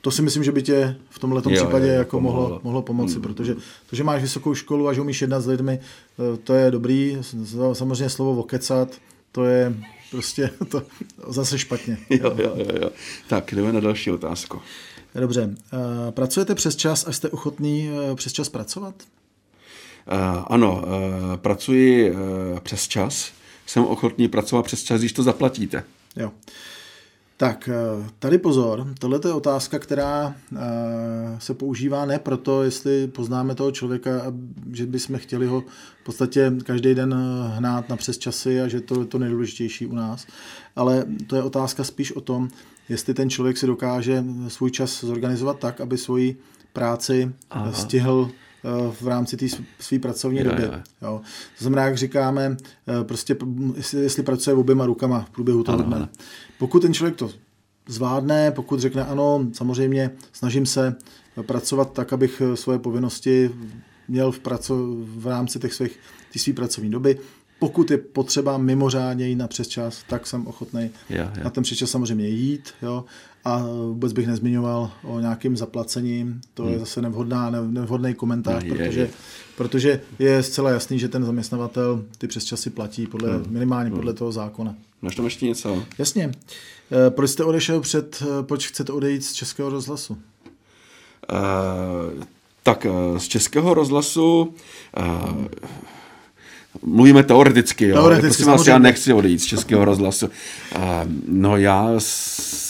to 0.00 0.10
si 0.10 0.22
myslím, 0.22 0.44
že 0.44 0.52
by 0.52 0.62
tě 0.62 0.96
v 1.10 1.18
tomhle 1.18 1.42
případě 1.42 1.86
jo, 1.86 1.92
jako 1.92 2.20
mohlo, 2.20 2.60
mohlo 2.64 2.82
pomoci, 2.82 3.16
mm. 3.16 3.22
protože 3.22 3.54
to, 3.90 3.96
že 3.96 4.04
máš 4.04 4.22
vysokou 4.22 4.54
školu 4.54 4.88
a 4.88 4.92
že 4.92 5.00
umíš 5.00 5.20
jednat 5.20 5.40
s 5.40 5.46
lidmi, 5.46 5.80
eh, 5.80 6.36
to 6.36 6.54
je 6.54 6.70
dobrý. 6.70 7.18
Samozřejmě 7.72 8.08
slovo 8.10 8.34
vokecat, 8.34 8.88
to 9.32 9.44
je 9.44 9.74
prostě 10.10 10.50
to 10.68 10.82
zase 11.26 11.58
špatně. 11.58 11.98
Jo, 12.10 12.34
jo, 12.38 12.54
jo, 12.56 12.66
jo. 12.82 12.90
Tak, 13.28 13.54
jdeme 13.54 13.72
na 13.72 13.80
další 13.80 14.10
otázku. 14.10 14.60
Dobře. 15.14 15.54
Eh, 15.72 16.12
pracujete 16.12 16.54
přes 16.54 16.76
čas 16.76 17.06
a 17.08 17.12
jste 17.12 17.28
ochotný 17.28 17.90
eh, 17.90 18.14
přes 18.14 18.32
čas 18.32 18.48
pracovat? 18.48 18.94
Ano, 20.46 20.84
pracuji 21.36 22.14
přes 22.62 22.88
čas. 22.88 23.32
Jsem 23.66 23.84
ochotný 23.84 24.28
pracovat 24.28 24.62
přes 24.64 24.82
čas, 24.82 25.00
když 25.00 25.12
to 25.12 25.22
zaplatíte. 25.22 25.84
Jo. 26.16 26.30
Tak, 27.40 27.68
eh, 27.68 28.10
tady 28.18 28.38
pozor, 28.38 28.86
tohle 28.98 29.20
je 29.24 29.32
otázka, 29.32 29.78
která 29.78 30.34
eh, 30.56 30.58
se 31.38 31.54
používá 31.54 32.04
ne 32.04 32.18
proto, 32.18 32.62
jestli 32.62 33.06
poznáme 33.06 33.54
toho 33.54 33.70
člověka, 33.70 34.10
že 34.72 34.86
bychom 34.86 35.18
chtěli 35.18 35.46
ho 35.46 35.60
v 36.00 36.04
podstatě 36.04 36.52
každý 36.64 36.94
den 36.94 37.14
eh, 37.14 37.56
hnát 37.56 37.88
na 37.88 37.96
přes 37.96 38.18
časy 38.18 38.60
a 38.60 38.68
že 38.68 38.80
to 38.80 39.00
je 39.00 39.06
to 39.06 39.18
nejdůležitější 39.18 39.86
u 39.86 39.94
nás, 39.94 40.26
ale 40.76 41.04
to 41.26 41.36
je 41.36 41.42
otázka 41.42 41.84
spíš 41.84 42.12
o 42.12 42.20
tom, 42.20 42.48
jestli 42.88 43.14
ten 43.14 43.30
člověk 43.30 43.56
si 43.56 43.66
dokáže 43.66 44.24
svůj 44.48 44.70
čas 44.70 45.04
zorganizovat 45.04 45.58
tak, 45.58 45.80
aby 45.80 45.98
svoji 45.98 46.36
práci 46.72 47.32
Aha. 47.50 47.72
stihl 47.72 48.30
v 49.00 49.08
rámci 49.08 49.36
té 49.36 49.46
své 49.80 49.98
pracovní 49.98 50.44
doby. 50.44 50.62
Jo. 50.62 50.72
Jo. 51.02 51.20
To 51.58 51.64
znamená, 51.64 51.84
jak 51.84 51.96
říkáme, 51.96 52.56
prostě 53.02 53.36
jestli, 53.76 54.00
jestli 54.00 54.22
pracuje 54.22 54.56
oběma 54.56 54.86
rukama 54.86 55.20
v 55.20 55.30
průběhu 55.30 55.64
toho 55.64 55.82
dne. 55.82 56.08
Pokud 56.58 56.82
ten 56.82 56.94
člověk 56.94 57.16
to 57.16 57.30
zvládne, 57.88 58.50
pokud 58.50 58.80
řekne 58.80 59.04
ano, 59.04 59.46
samozřejmě 59.52 60.10
snažím 60.32 60.66
se 60.66 60.94
pracovat 61.42 61.92
tak, 61.92 62.12
abych 62.12 62.42
svoje 62.54 62.78
povinnosti 62.78 63.50
měl 64.08 64.32
v, 64.32 64.40
praco- 64.40 65.04
v 65.18 65.26
rámci 65.26 65.58
těch 65.58 65.74
svých, 65.74 65.98
své 66.36 66.52
pracovní 66.52 66.90
doby. 66.90 67.18
Pokud 67.58 67.90
je 67.90 67.98
potřeba 67.98 68.58
mimořádně 68.58 69.28
jít 69.28 69.36
na 69.36 69.48
přesčas, 69.48 70.04
tak 70.08 70.26
jsem 70.26 70.46
ochotný 70.46 70.90
na 71.42 71.50
ten 71.50 71.62
přesčas 71.62 71.90
samozřejmě 71.90 72.28
jít. 72.28 72.70
Jo? 72.82 73.04
A 73.44 73.62
vůbec 73.88 74.12
bych 74.12 74.26
nezmiňoval 74.26 74.90
o 75.02 75.20
nějakým 75.20 75.56
zaplacením. 75.56 76.40
To 76.54 76.62
hmm. 76.62 76.72
je 76.72 76.78
zase 76.78 77.02
nevhodná, 77.02 77.50
nevhodný 77.50 78.14
komentář, 78.14 78.64
je, 78.64 78.74
protože, 78.74 79.00
je. 79.00 79.10
protože 79.56 80.00
je 80.18 80.42
zcela 80.42 80.70
jasný, 80.70 80.98
že 80.98 81.08
ten 81.08 81.24
zaměstnavatel 81.24 82.04
ty 82.18 82.28
přesčasy 82.28 82.70
platí 82.70 83.06
podle, 83.06 83.34
hmm. 83.34 83.44
minimálně 83.48 83.90
podle 83.90 84.10
hmm. 84.10 84.18
toho 84.18 84.32
zákona. 84.32 84.74
Máš 85.02 85.16
tam 85.16 85.24
ještě 85.24 85.46
něco? 85.46 85.82
Jasně. 85.98 86.32
Eh, 86.92 87.10
proč 87.10 87.30
jste 87.30 87.44
odešel 87.44 87.80
před, 87.80 88.22
eh, 88.22 88.42
proč 88.42 88.68
chcete 88.68 88.92
odejít 88.92 89.24
z 89.24 89.32
Českého 89.32 89.70
rozhlasu? 89.70 90.18
Uh, 91.32 92.22
tak 92.62 92.86
z 93.16 93.28
Českého 93.28 93.74
rozhlasu 93.74 94.54
uh, 94.98 95.44
mluvíme 96.82 97.22
teoreticky, 97.22 97.88
jo. 97.88 97.96
Teoreticky, 97.96 98.26
Prosím 98.26 98.46
vás, 98.46 98.60
já 98.60 98.64
samozřejmě. 98.64 98.82
nechci 98.82 99.12
odejít 99.12 99.38
z 99.38 99.44
Českého 99.44 99.84
rozhlasu. 99.84 100.28
No 101.28 101.56
já 101.56 101.94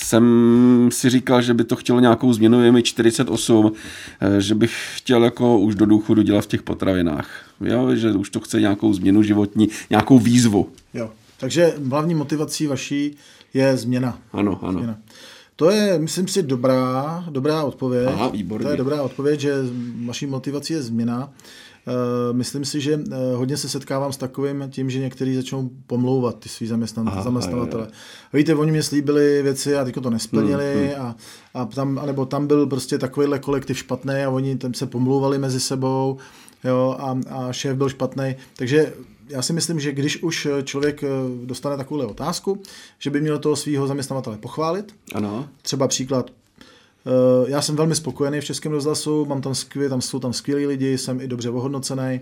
jsem 0.08 0.88
si 0.92 1.10
říkal, 1.10 1.42
že 1.42 1.54
by 1.54 1.64
to 1.64 1.76
chtělo 1.76 2.00
nějakou 2.00 2.32
změnu, 2.32 2.64
je 2.64 2.72
mi 2.72 2.82
48, 2.82 3.72
eh, 4.20 4.40
že 4.40 4.54
bych 4.54 4.72
chtěl 4.94 5.24
jako 5.24 5.58
už 5.58 5.74
do 5.74 5.86
důchodu 5.86 6.22
dělat 6.22 6.44
v 6.44 6.46
těch 6.46 6.62
potravinách. 6.62 7.28
Jo, 7.60 7.94
že 7.94 8.12
už 8.12 8.30
to 8.30 8.40
chce 8.40 8.60
nějakou 8.60 8.92
změnu 8.92 9.22
životní, 9.22 9.68
nějakou 9.90 10.18
výzvu. 10.18 10.68
Jo. 10.94 11.10
Takže 11.40 11.74
hlavní 11.88 12.14
motivací 12.14 12.66
vaší 12.66 13.16
je 13.54 13.76
změna. 13.76 14.18
Ano, 14.32 14.58
ano. 14.62 14.72
změna. 14.72 14.98
To 15.56 15.70
je, 15.70 15.98
myslím 15.98 16.28
si, 16.28 16.42
dobrá, 16.42 17.24
dobrá 17.30 17.62
odpověď. 17.62 18.08
Aha, 18.08 18.28
výborně. 18.28 18.64
To 18.64 18.70
je 18.70 18.76
dobrá 18.76 19.02
odpověď, 19.02 19.40
že 19.40 19.52
vaší 20.06 20.26
motivací 20.26 20.72
je 20.72 20.82
změna. 20.82 21.30
Eh, 21.30 21.67
Myslím 22.32 22.64
si, 22.64 22.80
že 22.80 23.00
eh, 23.12 23.34
hodně 23.36 23.56
se 23.56 23.68
setkávám 23.68 24.12
s 24.12 24.16
takovým 24.16 24.64
tím, 24.70 24.90
že 24.90 24.98
někteří 24.98 25.34
začnou 25.34 25.70
pomlouvat 25.86 26.38
ty 26.38 26.48
svý 26.48 26.66
zaměstnan- 26.66 27.08
Aha, 27.08 27.22
zaměstnavatele. 27.22 27.88
Víte, 28.32 28.54
oni 28.54 28.70
mě 28.70 28.82
slíbili 28.82 29.42
věci 29.42 29.76
a 29.76 29.84
teď 29.84 29.94
to 30.02 30.10
nesplnili 30.10 30.92
Hmm, 30.96 31.06
a, 31.06 31.16
a 31.54 31.64
tam, 31.64 31.98
anebo 31.98 32.26
tam 32.26 32.46
byl 32.46 32.66
prostě 32.66 32.98
takovýhle 32.98 33.38
kolektiv 33.38 33.78
špatný 33.78 34.14
a 34.14 34.30
oni 34.30 34.56
tam 34.56 34.74
se 34.74 34.86
pomlouvali 34.86 35.38
mezi 35.38 35.60
sebou 35.60 36.16
jo, 36.64 36.96
a, 36.98 37.18
a 37.30 37.52
šéf 37.52 37.76
byl 37.76 37.88
špatný. 37.88 38.36
Takže 38.56 38.92
já 39.28 39.42
si 39.42 39.52
myslím, 39.52 39.80
že 39.80 39.92
když 39.92 40.22
už 40.22 40.48
člověk 40.64 41.02
eh, 41.02 41.08
dostane 41.44 41.76
takovouhle 41.76 42.06
otázku, 42.06 42.62
že 42.98 43.10
by 43.10 43.20
měl 43.20 43.38
toho 43.38 43.56
svého 43.56 43.86
zaměstnavatele 43.86 44.36
pochválit, 44.38 44.94
Ano. 45.14 45.48
Třeba 45.62 45.88
příklad, 45.88 46.30
eh, 46.30 46.37
já 47.46 47.62
jsem 47.62 47.76
velmi 47.76 47.94
spokojený 47.94 48.40
v 48.40 48.44
Českém 48.44 48.72
rozhlasu, 48.72 49.24
mám 49.24 49.40
tam, 49.40 49.54
skvěl, 49.54 49.88
tam 49.88 50.00
jsou 50.00 50.18
tam 50.18 50.32
skvělí 50.32 50.66
lidi, 50.66 50.98
jsem 50.98 51.20
i 51.20 51.28
dobře 51.28 51.50
ohodnocený, 51.50 52.20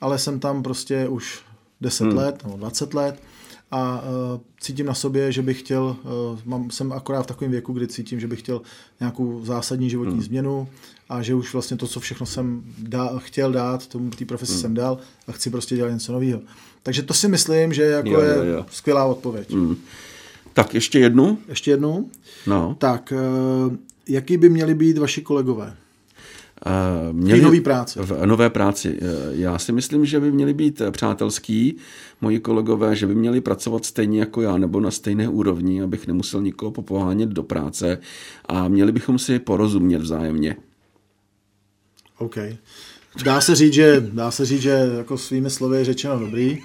ale 0.00 0.18
jsem 0.18 0.40
tam 0.40 0.62
prostě 0.62 1.08
už 1.08 1.40
10 1.80 2.04
hmm. 2.04 2.16
let 2.16 2.44
nebo 2.44 2.56
20 2.56 2.94
let 2.94 3.22
a 3.70 4.02
uh, 4.02 4.40
cítím 4.60 4.86
na 4.86 4.94
sobě, 4.94 5.32
že 5.32 5.42
bych 5.42 5.60
chtěl, 5.60 5.96
uh, 6.02 6.38
mám, 6.44 6.70
jsem 6.70 6.92
akorát 6.92 7.22
v 7.22 7.26
takovém 7.26 7.50
věku, 7.50 7.72
kdy 7.72 7.86
cítím, 7.86 8.20
že 8.20 8.26
bych 8.26 8.38
chtěl 8.38 8.60
nějakou 9.00 9.44
zásadní 9.44 9.90
životní 9.90 10.12
hmm. 10.12 10.22
změnu 10.22 10.68
a 11.08 11.22
že 11.22 11.34
už 11.34 11.52
vlastně 11.52 11.76
to, 11.76 11.86
co 11.86 12.00
všechno 12.00 12.26
jsem 12.26 12.62
dá, 12.78 13.18
chtěl 13.18 13.52
dát, 13.52 13.86
tomu 13.86 14.10
té 14.10 14.24
profesi 14.24 14.52
hmm. 14.52 14.60
jsem 14.60 14.74
dal 14.74 14.98
a 15.28 15.32
chci 15.32 15.50
prostě 15.50 15.76
dělat 15.76 15.90
něco 15.90 16.12
nového. 16.12 16.40
Takže 16.82 17.02
to 17.02 17.14
si 17.14 17.28
myslím, 17.28 17.72
že 17.72 17.82
jako 17.82 18.08
Jo, 18.08 18.20
je 18.20 18.36
jo, 18.36 18.44
jo. 18.44 18.66
skvělá 18.70 19.04
odpověď. 19.04 19.50
Hmm. 19.50 19.76
Tak 20.52 20.74
ještě 20.74 20.98
jednu. 20.98 21.38
Ještě 21.48 21.70
jednou. 21.70 22.10
No. 22.46 22.76
Tak, 22.78 23.12
eh, 23.12 23.76
jaký 24.08 24.36
by 24.36 24.48
měli 24.48 24.74
být 24.74 24.98
vaši 24.98 25.22
kolegové? 25.22 25.76
Uh, 26.66 27.12
měli, 27.12 27.40
V 27.40 27.42
nový 27.42 27.60
práci. 27.60 27.98
V 28.02 28.26
nové 28.26 28.50
práci. 28.50 28.98
Eh, 29.02 29.06
Já 29.30 29.58
si 29.58 29.72
myslím, 29.72 30.06
že 30.06 30.20
by 30.20 30.32
měli 30.32 30.54
být 30.54 30.80
eh, 30.80 30.90
přátelský, 30.90 31.76
moji 32.20 32.40
kolegové, 32.40 32.96
že 32.96 33.06
by 33.06 33.14
měli 33.14 33.40
pracovat 33.40 33.84
stejně 33.84 34.20
jako 34.20 34.42
já, 34.42 34.58
nebo 34.58 34.80
na 34.80 34.90
stejné 34.90 35.28
úrovni, 35.28 35.82
abych 35.82 36.06
nemusel 36.06 36.42
nikoho 36.42 36.70
popohánět 36.70 37.28
do 37.28 37.42
práce 37.42 37.98
a 38.44 38.68
měli 38.68 38.92
bychom 38.92 39.18
si 39.18 39.38
porozumět 39.38 39.98
vzájemně. 39.98 40.56
OK. 42.18 42.36
Dá 43.24 43.40
se 43.40 43.54
říct, 43.54 43.72
že, 43.72 44.00
dá 44.12 44.30
se 44.30 44.44
říct, 44.46 44.62
že 44.62 44.90
jako 44.96 45.18
svými 45.18 45.50
slovy 45.50 45.76
je 45.78 45.84
řečeno 45.84 46.18
dobrý. 46.18 46.58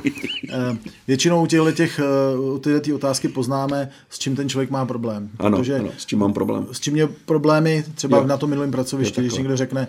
Eh, 0.53 0.77
Většinou 1.07 1.43
u 1.43 1.45
těchto 1.47 1.71
těch, 1.71 1.99
eh, 1.99 2.39
u 2.39 2.57
tyhle 2.59 2.79
ty 2.79 2.93
otázky 2.93 3.27
poznáme, 3.27 3.89
s 4.09 4.19
čím 4.19 4.35
ten 4.35 4.49
člověk 4.49 4.69
má 4.69 4.85
problém. 4.85 5.29
Ano, 5.39 5.57
Protože 5.57 5.79
ano, 5.79 5.89
s 5.97 6.05
čím 6.05 6.19
mám 6.19 6.33
problém. 6.33 6.67
s 6.71 6.79
čím 6.79 6.95
je 6.95 7.07
problémy, 7.25 7.83
třeba 7.95 8.17
Jo. 8.17 8.23
na 8.27 8.37
tom 8.37 8.49
minulém 8.49 8.71
pracovišti, 8.71 9.21
Jo, 9.21 9.23
když 9.27 9.37
někdo 9.37 9.57
řekne, 9.57 9.87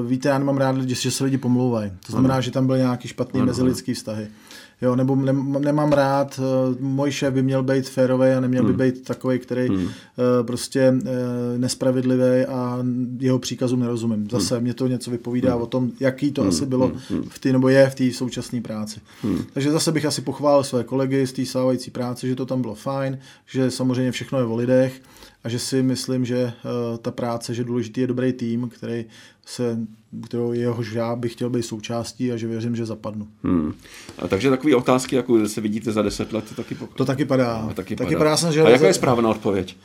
uh, 0.00 0.06
víte, 0.06 0.28
já 0.28 0.38
nemám 0.38 0.56
rád 0.56 0.76
že 0.82 1.10
se 1.10 1.24
lidi 1.24 1.38
pomlouvají. 1.38 1.90
To 2.06 2.12
znamená, 2.12 2.40
že 2.40 2.50
tam 2.50 2.66
byly 2.66 2.78
nějaký 2.78 3.08
špatný 3.08 3.40
Ano, 3.40 3.46
mezilidský 3.46 3.94
vztahy. 3.94 4.26
Jo, 4.82 4.96
nebo 4.96 5.16
nem, 5.16 5.56
nemám 5.60 5.92
rád, 5.92 6.40
uh, 6.72 6.80
můj 6.80 7.10
šéf 7.10 7.34
by 7.34 7.42
měl 7.42 7.62
být 7.62 7.88
férový 7.88 8.28
a 8.28 8.40
neměl 8.40 8.62
Hmm. 8.64 8.76
by 8.76 8.84
být 8.84 9.04
takový, 9.04 9.38
který 9.38 9.70
uh, 9.70 9.78
prostě 10.46 10.90
uh, 10.90 11.08
nespravedlivý 11.56 12.46
a 12.46 12.78
jeho 13.18 13.38
příkazům 13.38 13.80
nerozumím. 13.80 14.28
Zase 14.30 14.54
Hmm. 14.54 14.62
mě 14.64 14.74
to 14.74 14.86
něco 14.86 15.10
vypovídá 15.10 15.56
o 15.56 15.66
tom, 15.66 15.90
jaký 16.00 16.32
to 16.32 16.42
asi 16.46 16.66
bylo 16.66 16.92
v 17.28 17.38
té, 17.38 17.52
nebo 17.52 17.68
je 17.68 17.90
v 17.90 17.94
té 17.94 18.12
současné 18.12 18.60
práci. 18.60 19.00
Hmm. 19.22 19.38
Takže 19.52 19.70
zase 19.70 19.92
bych 19.92 20.04
asi 20.04 20.22
pochválil 20.22 20.64
své 20.64 20.84
kolegy 20.84 21.26
z 21.26 21.32
té 21.32 21.46
stávající 21.46 21.90
práce, 21.90 22.28
že 22.28 22.36
to 22.36 22.46
tam 22.46 22.62
bylo 22.62 22.74
fajn, 22.74 23.18
že 23.46 23.70
samozřejmě 23.70 24.12
všechno 24.12 24.38
je 24.38 24.44
o 24.44 24.56
lidech 24.56 25.00
a 25.44 25.48
že 25.48 25.58
si 25.58 25.82
myslím, 25.82 26.24
že 26.24 26.44
uh, 26.44 26.98
ta 26.98 27.10
práce, 27.10 27.54
že 27.54 27.64
důležitý 27.64 28.00
je 28.00 28.06
dobrý 28.06 28.32
tým, 28.32 28.68
který 28.68 29.04
se, 29.46 29.78
kterou 30.24 30.52
jehož 30.52 30.92
já 30.92 31.16
bych 31.16 31.32
chtěl 31.32 31.50
být 31.50 31.62
součástí 31.62 32.32
a 32.32 32.36
že 32.36 32.46
věřím, 32.46 32.76
že 32.76 32.86
zapadnu. 32.86 33.28
Hmm. 33.42 33.74
A 34.18 34.28
takže 34.28 34.50
takové 34.50 34.76
otázky, 34.76 35.16
jako 35.16 35.48
se 35.48 35.60
vidíte 35.60 35.92
za 35.92 36.02
deset 36.02 36.32
let, 36.32 36.44
to 36.48 36.54
taky 36.54 36.74
pok... 36.74 36.94
To 36.94 37.04
taky 37.04 37.24
padá. 37.24 37.54
A 37.54 37.74
taky, 37.74 37.96
taky 37.96 38.08
padá. 38.14 38.18
padá 38.18 38.36
jsem, 38.36 38.52
že 38.52 38.62
A 38.62 38.68
jaká 38.68 38.86
je 38.86 38.94
správná 38.94 39.28
odpověď? 39.28 39.76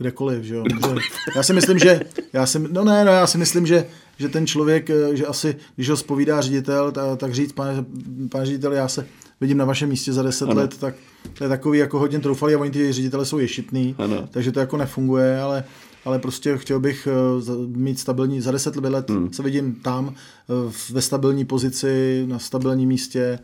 kdekoliv, 0.00 0.44
že 0.44 0.54
jo. 0.54 0.64
Že, 0.68 0.94
já 1.36 1.42
si 1.42 1.52
myslím, 1.52 1.78
že, 1.78 2.00
já 2.32 2.46
si, 2.46 2.58
no 2.58 2.84
ne, 2.84 3.04
no 3.04 3.12
já 3.12 3.26
si 3.26 3.38
myslím, 3.38 3.66
že, 3.66 3.86
že 4.20 4.28
ten 4.28 4.46
člověk, 4.46 4.90
eh, 4.90 5.16
že 5.16 5.26
asi, 5.26 5.56
když 5.76 5.90
ho 5.90 5.96
spovídá 5.96 6.40
ředitel, 6.40 6.92
ta, 6.92 7.16
tak 7.16 7.34
říct, 7.34 7.52
pane, 7.52 7.84
pane 8.30 8.46
ředitel, 8.46 8.72
já 8.72 8.88
se 8.88 9.06
vidím 9.40 9.58
na 9.58 9.64
vašem 9.64 9.88
místě 9.88 10.12
za 10.12 10.22
deset 10.22 10.48
Ano. 10.48 10.60
let, 10.60 10.78
tak 10.78 10.94
to 11.38 11.44
je 11.44 11.48
takový 11.48 11.78
jako 11.78 11.98
hodně 11.98 12.18
troufalý 12.20 12.54
a 12.54 12.58
oni 12.58 12.70
ty 12.70 12.92
ředitele 12.92 13.24
jsou 13.24 13.38
ješitný, 13.38 13.94
Ano. 13.98 14.28
takže 14.30 14.52
to 14.52 14.60
jako 14.60 14.76
nefunguje, 14.76 15.40
ale 15.40 15.64
ale 16.04 16.18
prostě 16.18 16.58
chtěl 16.58 16.80
bych 16.80 17.08
eh, 17.10 17.52
mít 17.66 17.98
stabilní, 17.98 18.40
za 18.40 18.50
deset 18.50 18.76
let 18.76 19.10
hmm. 19.10 19.32
se 19.32 19.42
vidím 19.42 19.74
tam, 19.74 20.14
eh, 20.14 20.72
ve 20.92 21.02
stabilní 21.02 21.44
pozici, 21.44 22.24
na 22.26 22.38
stabilním 22.38 22.88
místě, 22.88 23.38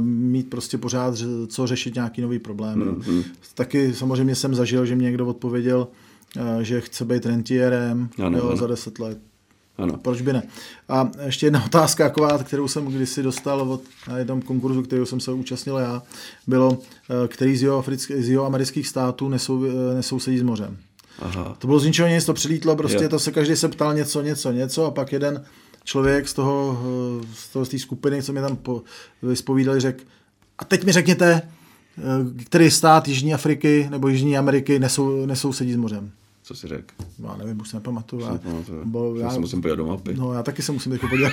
mít 0.00 0.50
prostě 0.50 0.78
pořád 0.78 1.14
co 1.46 1.66
řešit 1.66 1.94
nějaký 1.94 2.20
nový 2.22 2.38
problém. 2.38 2.80
Hmm. 3.06 3.22
Taky 3.54 3.94
samozřejmě 3.94 4.34
jsem 4.34 4.54
zažil, 4.54 4.86
že 4.86 4.96
mě 4.96 5.04
někdo 5.04 5.26
odpověděl, 5.26 5.88
že 6.62 6.80
chce 6.80 7.04
být 7.04 7.26
rentierem 7.26 8.08
Ano, 8.24 8.38
jo, 8.38 8.48
ano. 8.48 8.56
za 8.56 8.66
deset 8.66 8.98
let. 8.98 9.18
Ano. 9.78 9.96
Proč 9.96 10.20
by 10.20 10.32
ne? 10.32 10.42
A 10.88 11.10
ještě 11.24 11.46
jedna 11.46 11.64
otázka, 11.64 12.04
taková, 12.08 12.38
kterou 12.38 12.68
jsem 12.68 12.86
kdysi 12.86 13.22
dostal 13.22 13.60
od, 13.60 13.82
na 14.08 14.18
jednom 14.18 14.42
konkurzu, 14.42 14.82
kterého 14.82 15.06
jsem 15.06 15.20
se 15.20 15.32
účastnil 15.32 15.76
já, 15.76 16.02
bylo, 16.46 16.78
eh, 17.24 17.28
který 17.28 17.56
z 17.56 17.62
jeho, 17.62 17.84
z 18.18 18.28
jeho 18.28 18.46
amerických 18.46 18.88
států 18.88 19.28
nesou, 19.28 19.64
eh, 19.64 19.94
nesousedí 19.94 20.38
s 20.38 20.42
mořem. 20.42 20.76
Aha. 21.18 21.56
To 21.58 21.66
bylo 21.66 21.78
z 21.78 21.84
ničeho 21.84 22.08
nic, 22.08 22.24
to 22.24 22.34
přilítlo, 22.34 22.76
prostě 22.76 23.02
Jo. 23.02 23.08
to 23.08 23.18
se 23.18 23.32
každý 23.32 23.56
se 23.56 23.68
ptal 23.68 23.94
něco, 23.94 24.22
něco, 24.22 24.52
něco 24.52 24.84
a 24.84 24.90
pak 24.90 25.12
jeden 25.12 25.44
člověk 25.84 26.28
z 26.28 26.34
toho, 26.34 26.82
eh, 27.22 27.26
z 27.34 27.48
toho 27.48 27.64
z 27.64 27.68
té 27.68 27.78
skupiny, 27.78 28.22
co 28.22 28.32
mě 28.32 28.40
tam 28.40 28.56
po, 28.56 28.82
vyspovídali, 29.22 29.80
řekl, 29.80 30.04
a 30.58 30.64
teď 30.64 30.84
mi 30.84 30.92
řekněte, 30.92 31.42
který 32.44 32.70
stát 32.70 33.08
Jižní 33.08 33.34
Afriky 33.34 33.86
nebo 33.90 34.08
Jižní 34.08 34.38
Ameriky 34.38 34.78
nesou, 34.78 35.26
nesousedí 35.26 35.72
s 35.72 35.76
mořem. 35.76 36.10
Co 36.48 36.54
si 36.54 36.68
řekl? 36.68 36.94
Já 37.24 37.36
nevím, 37.36 37.60
už 37.60 37.68
se 37.68 37.76
nepamatuju. 37.76 38.22
Já, 38.22 38.32
nepamatuju. 38.32 38.82
bo, 38.84 39.14
Já 39.16 39.30
se 39.30 39.38
musím 39.38 39.62
podívat 39.62 39.76
do 39.76 39.86
mapy. 39.86 40.14
No, 40.14 40.32
já 40.32 40.42
taky 40.42 40.62
se 40.62 40.72
musím 40.72 40.92
teď 40.92 41.00
podívat. 41.10 41.32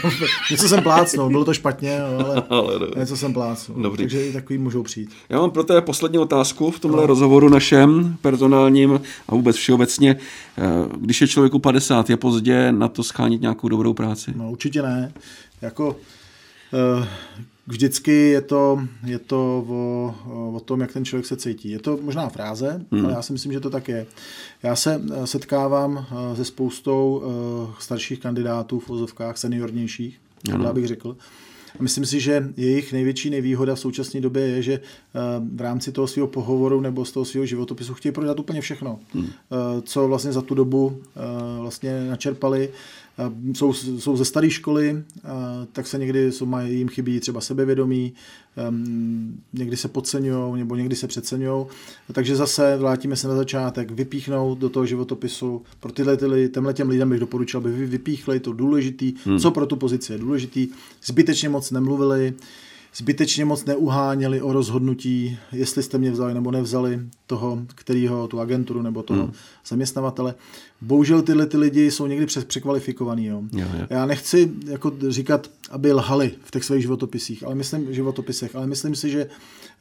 něco 0.51 0.67
jsem 0.69 0.83
plácnul, 0.83 1.29
bylo 1.29 1.45
to 1.45 1.53
špatně, 1.53 2.01
ale, 2.01 2.43
Ale 2.49 2.79
dobrý. 2.79 2.99
něco 2.99 3.17
jsem 3.17 3.33
plácnul. 3.33 3.81
Dobrý. 3.81 4.03
Takže 4.03 4.27
i 4.27 4.33
takový 4.33 4.59
můžou 4.59 4.83
přijít. 4.83 5.09
Já 5.29 5.39
mám 5.39 5.51
pro 5.51 5.63
té 5.63 5.81
poslední 5.81 6.17
otázku 6.17 6.71
v 6.71 6.79
tomhle 6.79 7.01
no. 7.01 7.07
rozhovoru 7.07 7.49
našem 7.49 8.17
personálním 8.21 9.01
a 9.27 9.35
vůbec 9.35 9.55
všeobecně. 9.55 10.15
Eh, 10.57 10.63
Když 10.97 11.21
je 11.21 11.27
člověku 11.27 11.59
50, 11.59 12.09
je 12.09 12.17
pozdě 12.17 12.71
na 12.71 12.87
to 12.87 13.03
schánit 13.03 13.41
nějakou 13.41 13.69
dobrou 13.69 13.93
práci? 13.93 14.33
No 14.35 14.51
určitě 14.51 14.81
ne. 14.81 15.13
Jako 15.61 15.95
eh, 17.03 17.07
vždycky 17.67 18.11
je 18.11 18.41
to, 18.41 18.79
je 19.05 19.19
to 19.19 19.65
o, 19.69 20.15
o 20.55 20.59
tom, 20.59 20.81
jak 20.81 20.93
ten 20.93 21.05
člověk 21.05 21.25
se 21.25 21.37
cítí. 21.37 21.69
Je 21.69 21.79
to 21.79 21.97
možná 22.01 22.29
fráze, 22.29 22.85
hmm. 22.91 23.05
ale 23.05 23.13
já 23.13 23.21
si 23.21 23.33
myslím, 23.33 23.53
že 23.53 23.59
to 23.59 23.69
tak 23.69 23.87
je. 23.87 24.05
Já 24.63 24.75
se 24.75 25.01
eh, 25.13 25.27
setkávám 25.27 26.05
eh, 26.11 26.35
se 26.35 26.45
spoustou 26.45 27.23
eh, 27.23 27.73
starších 27.79 28.19
kandidátů 28.19 28.79
v 28.79 28.87
vozovkách, 28.87 29.37
seniornějších, 29.37 30.19
Ano. 30.53 30.65
já 30.65 30.73
bych 30.73 30.87
řekl. 30.87 31.17
A 31.79 31.83
myslím 31.83 32.05
si, 32.05 32.19
že 32.19 32.49
jejich 32.57 32.93
největší 32.93 33.29
nevýhoda 33.29 33.75
v 33.75 33.79
současné 33.79 34.21
době 34.21 34.43
je, 34.43 34.61
že 34.61 34.79
v 35.55 35.61
rámci 35.61 35.91
toho 35.91 36.07
svého 36.07 36.27
pohovoru 36.27 36.81
nebo 36.81 37.05
z 37.05 37.11
toho 37.11 37.25
svého 37.25 37.45
životopisu 37.45 37.93
chtějí 37.93 38.11
prodat 38.11 38.39
úplně 38.39 38.61
všechno, 38.61 38.99
hmm. 39.13 39.27
co 39.83 40.07
vlastně 40.07 40.31
za 40.31 40.41
tu 40.41 40.55
dobu 40.55 41.01
vlastně 41.59 42.03
načerpali. 42.09 42.69
Eh, 43.19 43.53
Jsou, 43.53 43.73
jsou 43.73 44.17
ze 44.17 44.25
staré 44.25 44.49
školy, 44.49 45.03
eh, 45.17 45.29
tak 45.71 45.87
se 45.87 45.97
někdy 45.97 46.31
jsou, 46.31 46.45
mají, 46.45 46.77
jim 46.77 46.89
chybí 46.89 47.19
třeba 47.19 47.41
sebevědomí, 47.41 48.13
em, 48.57 49.37
někdy 49.53 49.77
se 49.77 49.87
podceňují 49.87 50.59
nebo 50.59 50.75
někdy 50.75 50.95
se 50.95 51.07
přeceňují. 51.07 51.65
Takže 52.13 52.35
zase 52.35 52.77
vrátíme 52.77 53.15
se 53.15 53.27
na 53.27 53.35
začátek, 53.35 53.91
vypíchnout 53.91 54.57
do 54.57 54.69
toho 54.69 54.85
životopisu. 54.85 55.61
Pro 55.79 55.91
tyhle, 55.91 56.17
tyhle 56.17 56.47
těmhle 56.47 56.73
těm 56.73 56.89
lidem 56.89 57.09
bych 57.09 57.19
doporučil, 57.19 57.57
aby 57.57 57.71
vy 57.71 57.85
vypíchli 57.85 58.39
to 58.39 58.53
důležitý, 58.53 59.13
hmm. 59.25 59.39
co 59.39 59.51
pro 59.51 59.65
tu 59.65 59.75
pozici 59.75 60.13
je 60.13 60.19
důležitý. 60.19 60.67
Zbytečně 61.05 61.49
moc 61.49 61.71
nemluvili. 61.71 62.33
Zbytečně 62.95 63.45
moc 63.45 63.65
neuháněli 63.65 64.41
o 64.41 64.53
rozhodnutí, 64.53 65.37
jestli 65.51 65.83
jste 65.83 65.97
mě 65.97 66.11
vzali 66.11 66.33
nebo 66.33 66.51
nevzali 66.51 66.99
toho, 67.27 67.61
kterýho, 67.75 68.27
tu 68.27 68.39
agenturu 68.39 68.81
nebo 68.81 69.03
toho 69.03 69.23
hmm. 69.23 69.33
zaměstnavatele. 69.67 70.35
Bohužel 70.81 71.21
tyhle 71.21 71.45
ty 71.45 71.57
lidi 71.57 71.91
jsou 71.91 72.07
někdy 72.07 72.25
přes 72.25 72.43
překvalifikovaný. 72.43 73.25
Jo. 73.25 73.43
Jo, 73.53 73.67
jo. 73.79 73.87
Já 73.89 74.05
nechci 74.05 74.51
jako 74.65 74.91
říkat, 75.07 75.49
aby 75.69 75.93
lhali 75.93 76.31
v 76.43 76.51
těch 76.51 76.63
svých 76.63 76.81
životopisích, 76.81 77.43
ale 77.43 77.55
myslím, 77.55 77.93
životopisech, 77.93 78.55
ale 78.55 78.67
myslím 78.67 78.95
si, 78.95 79.09
že 79.09 79.27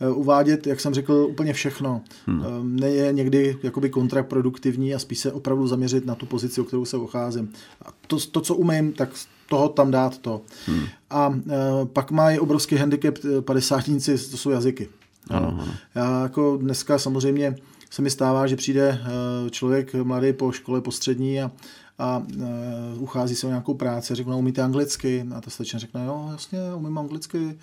eh, 0.01 0.11
uvádět, 0.11 0.67
jak 0.67 0.81
jsem 0.81 0.95
řekl, 0.95 1.13
úplně 1.31 1.53
všechno 1.53 2.03
hmm. 2.27 2.79
Eh, 2.83 2.89
je 2.89 3.13
někdy 3.13 3.59
jakoby 3.63 3.91
kontraproduktivní 3.91 4.95
a 4.95 4.99
spíš 4.99 5.19
se 5.19 5.33
opravdu 5.33 5.67
zaměřit 5.67 6.07
na 6.07 6.15
tu 6.15 6.27
pozici, 6.27 6.61
o 6.61 6.65
kterou 6.65 6.85
se 6.85 6.97
ocházím. 6.97 7.53
A 7.85 7.89
to, 8.07 8.21
to 8.21 8.41
co 8.41 8.55
umím, 8.55 8.93
tak 8.93 9.11
toho 9.49 9.69
tam 9.69 9.91
dát 9.91 10.19
to. 10.19 10.41
Hmm. 10.67 10.87
A 11.11 11.35
e, 11.51 11.87
pak 11.87 12.11
má 12.11 12.31
i 12.31 12.39
obrovský 12.39 12.77
handicap 12.77 13.15
e, 13.25 13.43
padesátníci, 13.43 14.31
to 14.31 14.37
jsou 14.37 14.51
jazyky. 14.51 14.89
Ano, 15.31 15.49
ano. 15.49 15.75
Já 15.95 16.23
jako 16.23 16.57
dneska 16.57 16.99
samozřejmě 16.99 17.57
se 17.91 18.03
mi 18.03 18.11
stává, 18.11 18.47
že 18.47 18.57
přijde 18.57 18.89
e, 18.89 19.51
člověk 19.51 19.95
mladý 19.95 20.33
po 20.33 20.53
škole 20.53 20.81
postřední 20.81 21.43
a, 21.43 21.51
a 21.99 22.23
uh, 22.37 23.03
uchází 23.03 23.35
se 23.35 23.47
o 23.47 23.51
nějakou 23.51 23.75
práci, 23.75 24.15
řekne, 24.15 24.33
no, 24.33 24.39
umíte 24.39 24.63
anglicky? 24.63 25.27
A 25.37 25.41
ta 25.41 25.51
slečna 25.51 25.79
řekne, 25.79 26.05
jo, 26.07 26.29
jasně, 26.33 26.59
umím 26.77 26.99
anglicky, 26.99 27.59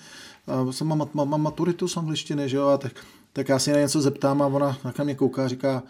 a 0.48 0.72
jsem 0.72 0.88
mám, 0.88 1.10
mám, 1.14 1.30
mám 1.30 1.42
maturitu 1.42 1.88
z 1.88 1.98
angličtiny, 1.98 2.50
že 2.50 2.58
jo, 2.58 2.68
a 2.68 2.78
tak, 2.78 2.92
tak 3.34 3.50
já 3.50 3.60
si 3.60 3.72
na 3.72 3.80
něco 3.80 4.02
zeptám 4.02 4.42
a 4.42 4.48
ona 4.48 4.78
na 4.98 5.04
mě 5.04 5.16
kouká 5.16 5.46
a 5.46 5.48
říká, 5.48 5.84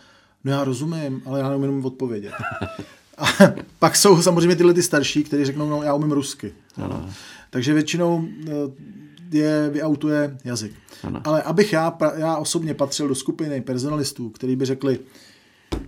no 0.44 0.52
já 0.52 0.64
rozumím, 0.64 1.22
ale 1.26 1.40
já 1.40 1.50
neumím 1.50 1.86
odpovědět. 1.86 2.34
A 3.22 3.26
pak 3.80 3.96
jsou 3.96 4.22
samozřejmě 4.22 4.56
tyhle 4.56 4.74
ty 4.74 4.84
starší, 4.84 5.24
kteří 5.24 5.46
řeknou, 5.46 5.70
no 5.70 5.84
já 5.84 5.94
umím 5.94 6.12
rusky. 6.12 6.54
Ano. 6.76 7.10
Takže 7.50 7.74
většinou 7.74 8.28
eh, 8.48 8.52
je 9.32 9.70
vyautuje 9.70 10.38
jazyk. 10.44 10.74
Ano. 11.04 11.22
Ale 11.24 11.42
abych 11.42 11.74
já, 11.74 11.98
já 12.16 12.38
osobně 12.38 12.74
patřil 12.74 13.08
do 13.08 13.16
skupiny 13.16 13.62
personalistů, 13.62 14.30
kteří 14.30 14.56
by 14.56 14.66
řekli, 14.66 15.00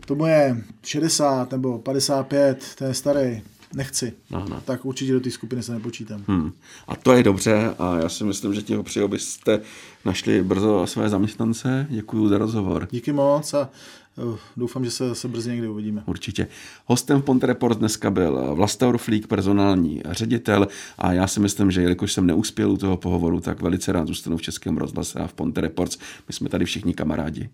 tomu 0.05 0.25
je 0.25 0.63
60 0.83 1.51
nebo 1.51 1.79
55, 1.79 2.65
to 2.77 2.83
je 2.83 2.93
starý, 2.93 3.41
nechci, 3.75 4.13
ano. 4.31 4.61
tak 4.65 4.85
určitě 4.85 5.13
do 5.13 5.19
té 5.19 5.31
skupiny 5.31 5.63
se 5.63 5.73
nepočítám. 5.73 6.23
Hmm. 6.27 6.51
A 6.87 6.95
to 6.95 7.13
je 7.13 7.23
dobře 7.23 7.75
a 7.79 7.97
já 7.97 8.09
si 8.09 8.23
myslím, 8.23 8.53
že 8.53 8.61
těch 8.61 8.79
přijel 8.83 9.07
byste 9.07 9.59
našli 10.05 10.43
brzo 10.43 10.87
své 10.87 11.09
zaměstnance. 11.09 11.87
Děkuji 11.89 12.27
za 12.29 12.37
rozhovor. 12.37 12.87
Díky 12.91 13.13
moc 13.13 13.53
a 13.53 13.69
doufám, 14.57 14.85
že 14.85 14.91
se 14.91 15.09
zase 15.09 15.27
brzy 15.27 15.51
někdy 15.51 15.67
uvidíme. 15.67 16.03
Určitě. 16.05 16.47
Hostem 16.85 17.21
v 17.21 17.23
Ponte 17.23 17.47
Report 17.47 17.77
dneska 17.77 18.11
byl 18.11 18.55
Vlasta 18.55 18.87
Orflík, 18.87 19.27
personální 19.27 20.01
ředitel 20.09 20.67
a 20.97 21.13
já 21.13 21.27
si 21.27 21.39
myslím, 21.39 21.71
že 21.71 21.81
jelikož 21.81 22.13
jsem 22.13 22.27
neuspěl 22.27 22.71
u 22.71 22.77
toho 22.77 22.97
pohovoru, 22.97 23.39
tak 23.39 23.61
velice 23.61 23.91
rád 23.91 24.07
zůstanu 24.07 24.37
v 24.37 24.41
Českém 24.41 24.77
rozhlase 24.77 25.19
a 25.19 25.27
v 25.27 25.33
Ponte 25.33 25.61
Reports. 25.61 25.97
My 26.27 26.33
jsme 26.33 26.49
tady 26.49 26.65
všichni 26.65 26.93
kamarádi. 26.93 27.49